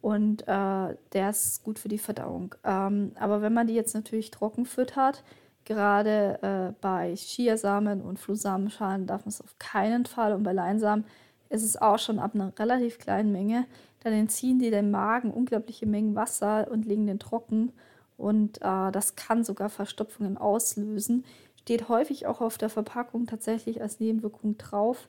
[0.00, 2.54] Und äh, der ist gut für die Verdauung.
[2.62, 5.24] Ähm, aber wenn man die jetzt natürlich trocken füttert,
[5.66, 10.32] gerade äh, bei Chiasamen und Flohsamenschalen darf man es auf keinen Fall.
[10.32, 11.04] Und bei Leinsamen
[11.50, 13.66] ist es auch schon ab einer relativ kleinen Menge.
[14.02, 17.72] Dann entziehen die dem Magen unglaubliche Mengen Wasser und legen den trocken.
[18.16, 21.24] Und äh, das kann sogar Verstopfungen auslösen
[21.66, 25.08] steht häufig auch auf der Verpackung tatsächlich als Nebenwirkung drauf,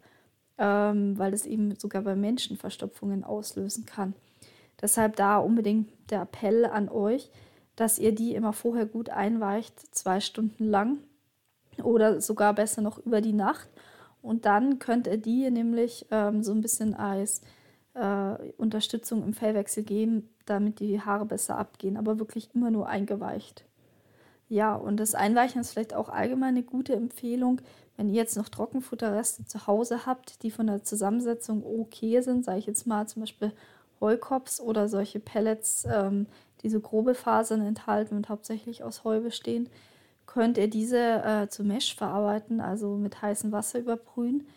[0.57, 4.15] ähm, weil es eben sogar bei Menschen Verstopfungen auslösen kann.
[4.81, 7.29] Deshalb da unbedingt der Appell an euch,
[7.77, 10.97] dass ihr die immer vorher gut einweicht, zwei Stunden lang
[11.81, 13.69] oder sogar besser noch über die Nacht.
[14.21, 17.41] Und dann könnt ihr die nämlich ähm, so ein bisschen als
[17.93, 23.63] äh, Unterstützung im Fellwechsel geben, damit die Haare besser abgehen, aber wirklich immer nur eingeweicht.
[24.49, 27.61] Ja, und das Einweichen ist vielleicht auch allgemein eine gute Empfehlung.
[27.95, 32.59] Wenn ihr jetzt noch Trockenfutterreste zu Hause habt, die von der Zusammensetzung okay sind, sage
[32.59, 33.51] ich jetzt mal zum Beispiel
[33.99, 36.27] Heukops oder solche Pellets, ähm,
[36.63, 39.69] die so grobe Fasern enthalten und hauptsächlich aus Heu bestehen,
[40.25, 44.47] könnt ihr diese äh, zu Mesh verarbeiten, also mit heißem Wasser überbrühen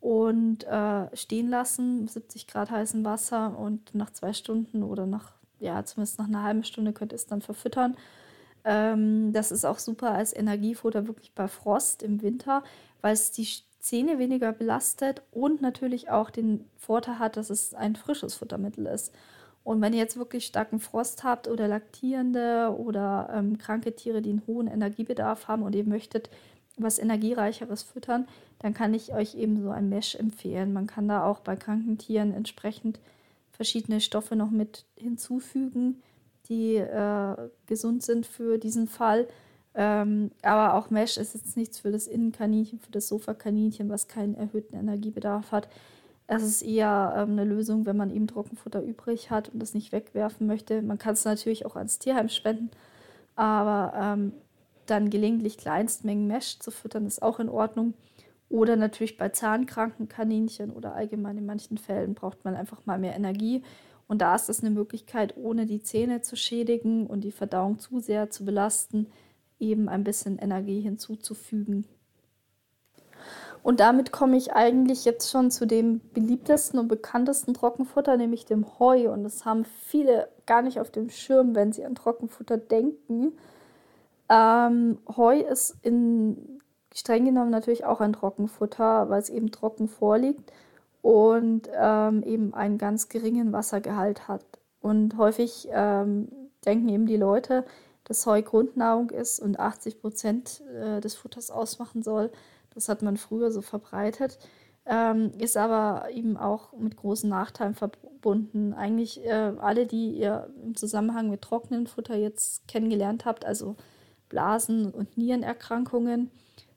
[0.00, 5.84] und äh, stehen lassen, 70 Grad heißem Wasser und nach zwei Stunden oder nach, ja,
[5.84, 7.96] zumindest nach einer halben Stunde könnt ihr es dann verfüttern
[8.64, 12.62] ähm, das ist auch super als Energiefutter wirklich bei Frost im Winter,
[13.00, 13.48] weil es die
[13.78, 19.14] Zähne weniger belastet und natürlich auch den Vorteil hat, dass es ein frisches Futtermittel ist.
[19.62, 24.30] Und wenn ihr jetzt wirklich starken Frost habt oder laktierende oder ähm, kranke Tiere, die
[24.30, 26.30] einen hohen Energiebedarf haben und ihr möchtet
[26.76, 28.26] was Energiereicheres füttern,
[28.58, 30.72] dann kann ich euch eben so ein Mesh empfehlen.
[30.72, 33.00] Man kann da auch bei kranken Tieren entsprechend
[33.50, 36.02] verschiedene Stoffe noch mit hinzufügen
[36.50, 37.36] die äh,
[37.66, 39.28] gesund sind für diesen Fall.
[39.74, 44.34] Ähm, aber auch Mesh ist jetzt nichts für das Innenkaninchen, für das Sofakaninchen, was keinen
[44.34, 45.68] erhöhten Energiebedarf hat.
[46.32, 49.90] Es ist eher ähm, eine Lösung, wenn man eben Trockenfutter übrig hat und das nicht
[49.90, 50.80] wegwerfen möchte.
[50.80, 52.70] Man kann es natürlich auch ans Tierheim spenden,
[53.34, 54.32] aber ähm,
[54.86, 57.94] dann gelegentlich Kleinstmengen Mesh zu füttern ist auch in Ordnung.
[58.48, 63.16] Oder natürlich bei zahnkranken Kaninchen oder allgemein in manchen Fällen braucht man einfach mal mehr
[63.16, 63.64] Energie
[64.06, 67.98] und da ist es eine Möglichkeit, ohne die Zähne zu schädigen und die Verdauung zu
[67.98, 69.08] sehr zu belasten,
[69.58, 71.86] eben ein bisschen Energie hinzuzufügen.
[73.62, 78.78] Und damit komme ich eigentlich jetzt schon zu dem beliebtesten und bekanntesten Trockenfutter, nämlich dem
[78.78, 79.10] Heu.
[79.10, 83.32] Und das haben viele gar nicht auf dem Schirm, wenn sie an Trockenfutter denken.
[84.30, 86.60] Ähm, Heu ist in,
[86.94, 90.52] streng genommen natürlich auch ein Trockenfutter, weil es eben trocken vorliegt
[91.02, 94.44] und ähm, eben einen ganz geringen Wassergehalt hat.
[94.80, 96.28] Und häufig ähm,
[96.64, 97.64] denken eben die Leute,
[98.04, 102.30] dass Heu Grundnahrung ist und 80 Prozent äh, des Futters ausmachen soll.
[102.80, 104.38] Das hat man früher so verbreitet.
[104.86, 108.72] Ähm, ist aber eben auch mit großen Nachteilen verbunden.
[108.72, 113.76] Eigentlich äh, alle, die ihr im Zusammenhang mit trockenen Futter jetzt kennengelernt habt, also
[114.30, 116.30] Blasen- und Nierenerkrankungen,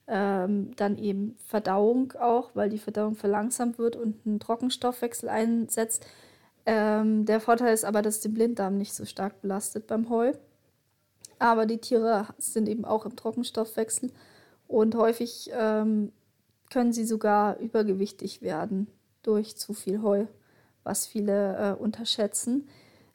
[0.07, 6.05] ähm, dann eben Verdauung auch, weil die Verdauung verlangsamt wird und ein Trockenstoffwechsel einsetzt.
[6.65, 10.33] Ähm, der Vorteil ist aber, dass den Blinddarm nicht so stark belastet beim Heu.
[11.39, 14.11] Aber die Tiere sind eben auch im Trockenstoffwechsel
[14.73, 16.11] und häufig ähm,
[16.71, 18.87] können sie sogar übergewichtig werden
[19.21, 20.25] durch zu viel Heu,
[20.83, 22.67] was viele äh, unterschätzen.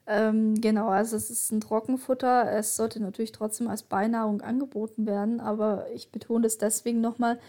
[0.07, 2.53] Ähm, genau, also es ist ein Trockenfutter.
[2.53, 7.41] Es sollte natürlich trotzdem als Beinahrung angeboten werden, aber ich betone es deswegen nochmal,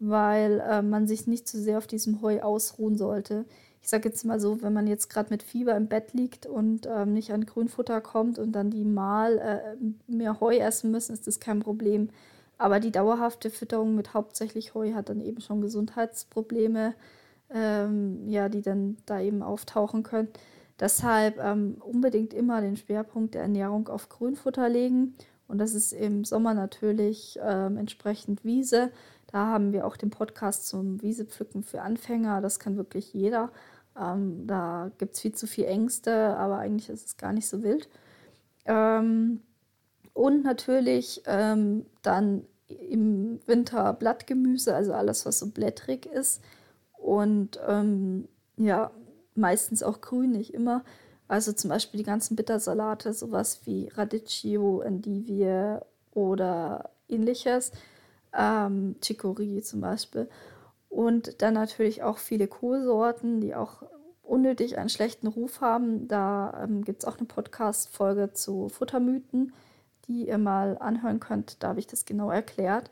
[0.00, 3.44] weil äh, man sich nicht zu sehr auf diesem Heu ausruhen sollte.
[3.80, 6.88] Ich sage jetzt mal so, wenn man jetzt gerade mit Fieber im Bett liegt und
[6.90, 11.28] ähm, nicht an Grünfutter kommt und dann die mal äh, mehr Heu essen müssen, ist
[11.28, 12.10] das kein Problem.
[12.58, 16.94] Aber die dauerhafte Fütterung mit hauptsächlich Heu hat dann eben schon Gesundheitsprobleme,
[17.50, 20.28] ähm, ja, die dann da eben auftauchen können.
[20.78, 25.14] Deshalb ähm, unbedingt immer den Schwerpunkt der Ernährung auf Grünfutter legen.
[25.48, 28.90] Und das ist im Sommer natürlich ähm, entsprechend Wiese.
[29.30, 32.40] Da haben wir auch den Podcast zum Wiesepflücken für Anfänger.
[32.40, 33.50] Das kann wirklich jeder.
[33.98, 37.62] Ähm, da gibt es viel zu viel Ängste, aber eigentlich ist es gar nicht so
[37.62, 37.88] wild.
[38.64, 39.40] Ähm,
[40.14, 46.42] und natürlich ähm, dann im Winter Blattgemüse, also alles, was so blättrig ist.
[46.98, 48.90] Und ähm, ja,
[49.34, 50.84] meistens auch grün, nicht immer.
[51.28, 55.78] Also zum Beispiel die ganzen Bittersalate, sowas wie Radicchio, Endivie
[56.12, 57.72] oder ähnliches.
[58.34, 60.28] Ähm, Chicory zum Beispiel.
[60.88, 63.82] Und dann natürlich auch viele Kohlsorten, die auch
[64.22, 66.06] unnötig einen schlechten Ruf haben.
[66.08, 69.52] Da ähm, gibt es auch eine Podcast-Folge zu Futtermythen,
[70.08, 71.62] die ihr mal anhören könnt.
[71.62, 72.90] Da habe ich das genau erklärt.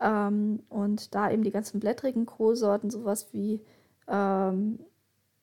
[0.00, 3.60] Ähm, und da eben die ganzen blättrigen Kohlsorten, sowas wie
[4.08, 4.80] ähm,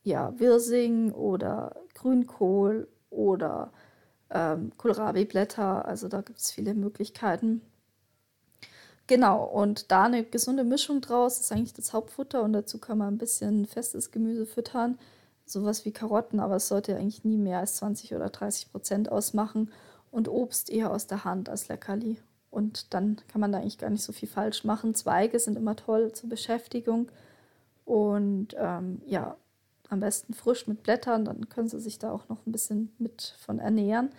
[0.04, 3.72] ja, Wirsing oder Grünkohl oder
[4.30, 5.86] ähm, Kohlrabi-Blätter.
[5.86, 7.62] Also da gibt es viele Möglichkeiten.
[9.08, 13.16] Genau, und da eine gesunde Mischung draus ist eigentlich das Hauptfutter und dazu kann man
[13.16, 15.00] ein bisschen festes Gemüse füttern,
[15.46, 19.72] sowas wie Karotten, aber es sollte eigentlich nie mehr als 20 oder 30 Prozent ausmachen
[20.12, 22.18] und Obst eher aus der Hand als Leckerli.
[22.52, 24.96] Und dann kann man da eigentlich gar nicht so viel falsch machen.
[24.96, 27.12] Zweige sind immer toll zur Beschäftigung
[27.86, 29.36] und ähm, ja,
[29.90, 33.36] am besten frisch mit Blättern, dann können sie sich da auch noch ein bisschen mit
[33.40, 34.12] von ernähren.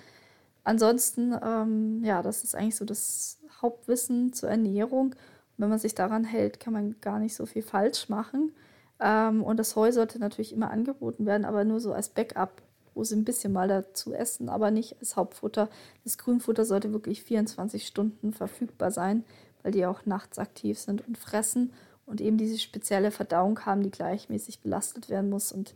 [0.64, 5.11] Ansonsten, ähm, ja, das ist eigentlich so das Hauptwissen zur Ernährung.
[5.11, 5.14] Und
[5.59, 8.53] wenn man sich daran hält, kann man gar nicht so viel falsch machen.
[8.99, 12.62] Ähm, und das Heu sollte natürlich immer angeboten werden, aber nur so als Backup,
[13.05, 15.68] sie ein bisschen mal dazu essen, aber nicht als Hauptfutter.
[16.05, 19.24] Das Grünfutter sollte wirklich 24 Stunden verfügbar sein,
[19.62, 21.72] weil die auch nachts aktiv sind und fressen
[22.07, 25.74] und eben diese spezielle Verdauung haben, die gleichmäßig belastet werden muss und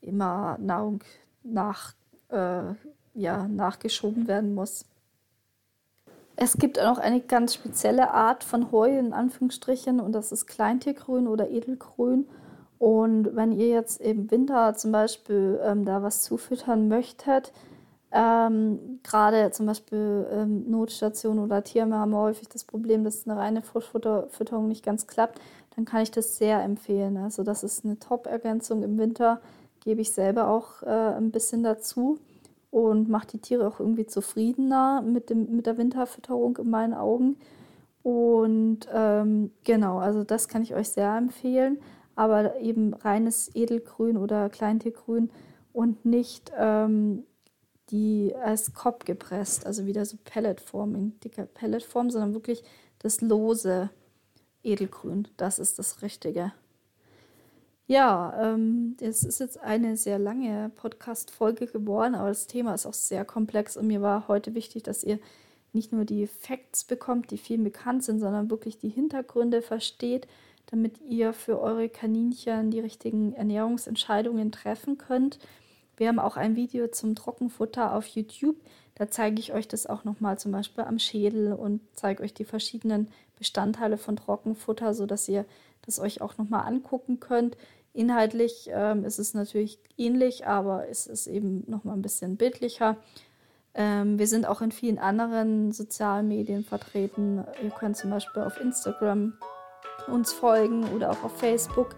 [0.00, 1.00] immer Nahrung
[1.42, 1.94] nach,
[2.28, 2.62] äh,
[3.14, 4.86] ja, nachgeschoben werden muss.
[6.36, 10.46] Es gibt auch noch eine ganz spezielle Art von Heu in Anführungsstrichen und das ist
[10.46, 12.26] Kleintiergrün oder Edelgrün.
[12.84, 17.52] Und wenn ihr jetzt im Winter zum Beispiel ähm, da was zufüttern möchtet,
[18.16, 23.60] ähm, Gerade zum Beispiel ähm, Notstation oder Tierme haben häufig das Problem, dass eine reine
[23.60, 25.40] Frischfutterfütterung nicht ganz klappt.
[25.74, 27.16] Dann kann ich das sehr empfehlen.
[27.16, 29.40] Also das ist eine Top-Ergänzung im Winter.
[29.80, 32.20] Gebe ich selber auch äh, ein bisschen dazu
[32.70, 37.36] und macht die Tiere auch irgendwie zufriedener mit, dem, mit der Winterfütterung in meinen Augen.
[38.04, 41.78] Und ähm, genau, also das kann ich euch sehr empfehlen.
[42.16, 45.30] Aber eben reines Edelgrün oder Kleintiergrün
[45.72, 47.24] und nicht ähm,
[47.90, 52.62] die als Kopf gepresst, also wieder so Pelletform, in dicker Pelletform, sondern wirklich
[53.00, 53.90] das lose
[54.62, 55.28] Edelgrün.
[55.36, 56.52] Das ist das Richtige.
[57.86, 62.94] Ja, ähm, es ist jetzt eine sehr lange Podcast-Folge geworden, aber das Thema ist auch
[62.94, 65.18] sehr komplex und mir war heute wichtig, dass ihr
[65.74, 70.26] nicht nur die Facts bekommt, die vielen bekannt sind, sondern wirklich die Hintergründe versteht,
[70.74, 75.38] damit ihr für eure Kaninchen die richtigen Ernährungsentscheidungen treffen könnt.
[75.96, 78.56] Wir haben auch ein Video zum Trockenfutter auf YouTube.
[78.96, 82.44] Da zeige ich euch das auch nochmal zum Beispiel am Schädel und zeige euch die
[82.44, 83.06] verschiedenen
[83.38, 85.44] Bestandteile von Trockenfutter, sodass ihr
[85.82, 87.56] das euch auch nochmal angucken könnt.
[87.92, 92.96] Inhaltlich ähm, ist es natürlich ähnlich, aber es ist eben nochmal ein bisschen bildlicher.
[93.74, 97.44] Ähm, wir sind auch in vielen anderen sozialen Medien vertreten.
[97.62, 99.34] Ihr könnt zum Beispiel auf Instagram
[100.08, 101.94] uns folgen oder auch auf Facebook.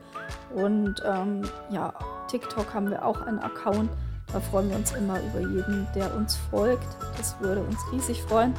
[0.55, 1.93] Und ähm, ja,
[2.29, 3.91] TikTok haben wir auch einen Account.
[4.33, 6.87] Da freuen wir uns immer über jeden, der uns folgt.
[7.17, 8.55] Das würde uns riesig freuen.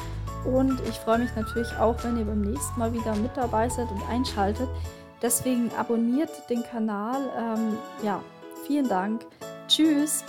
[0.45, 3.89] Und ich freue mich natürlich auch, wenn ihr beim nächsten Mal wieder mit dabei seid
[3.91, 4.69] und einschaltet.
[5.21, 7.21] Deswegen abonniert den Kanal.
[7.37, 8.21] Ähm, ja,
[8.65, 9.25] vielen Dank.
[9.67, 10.23] Tschüss.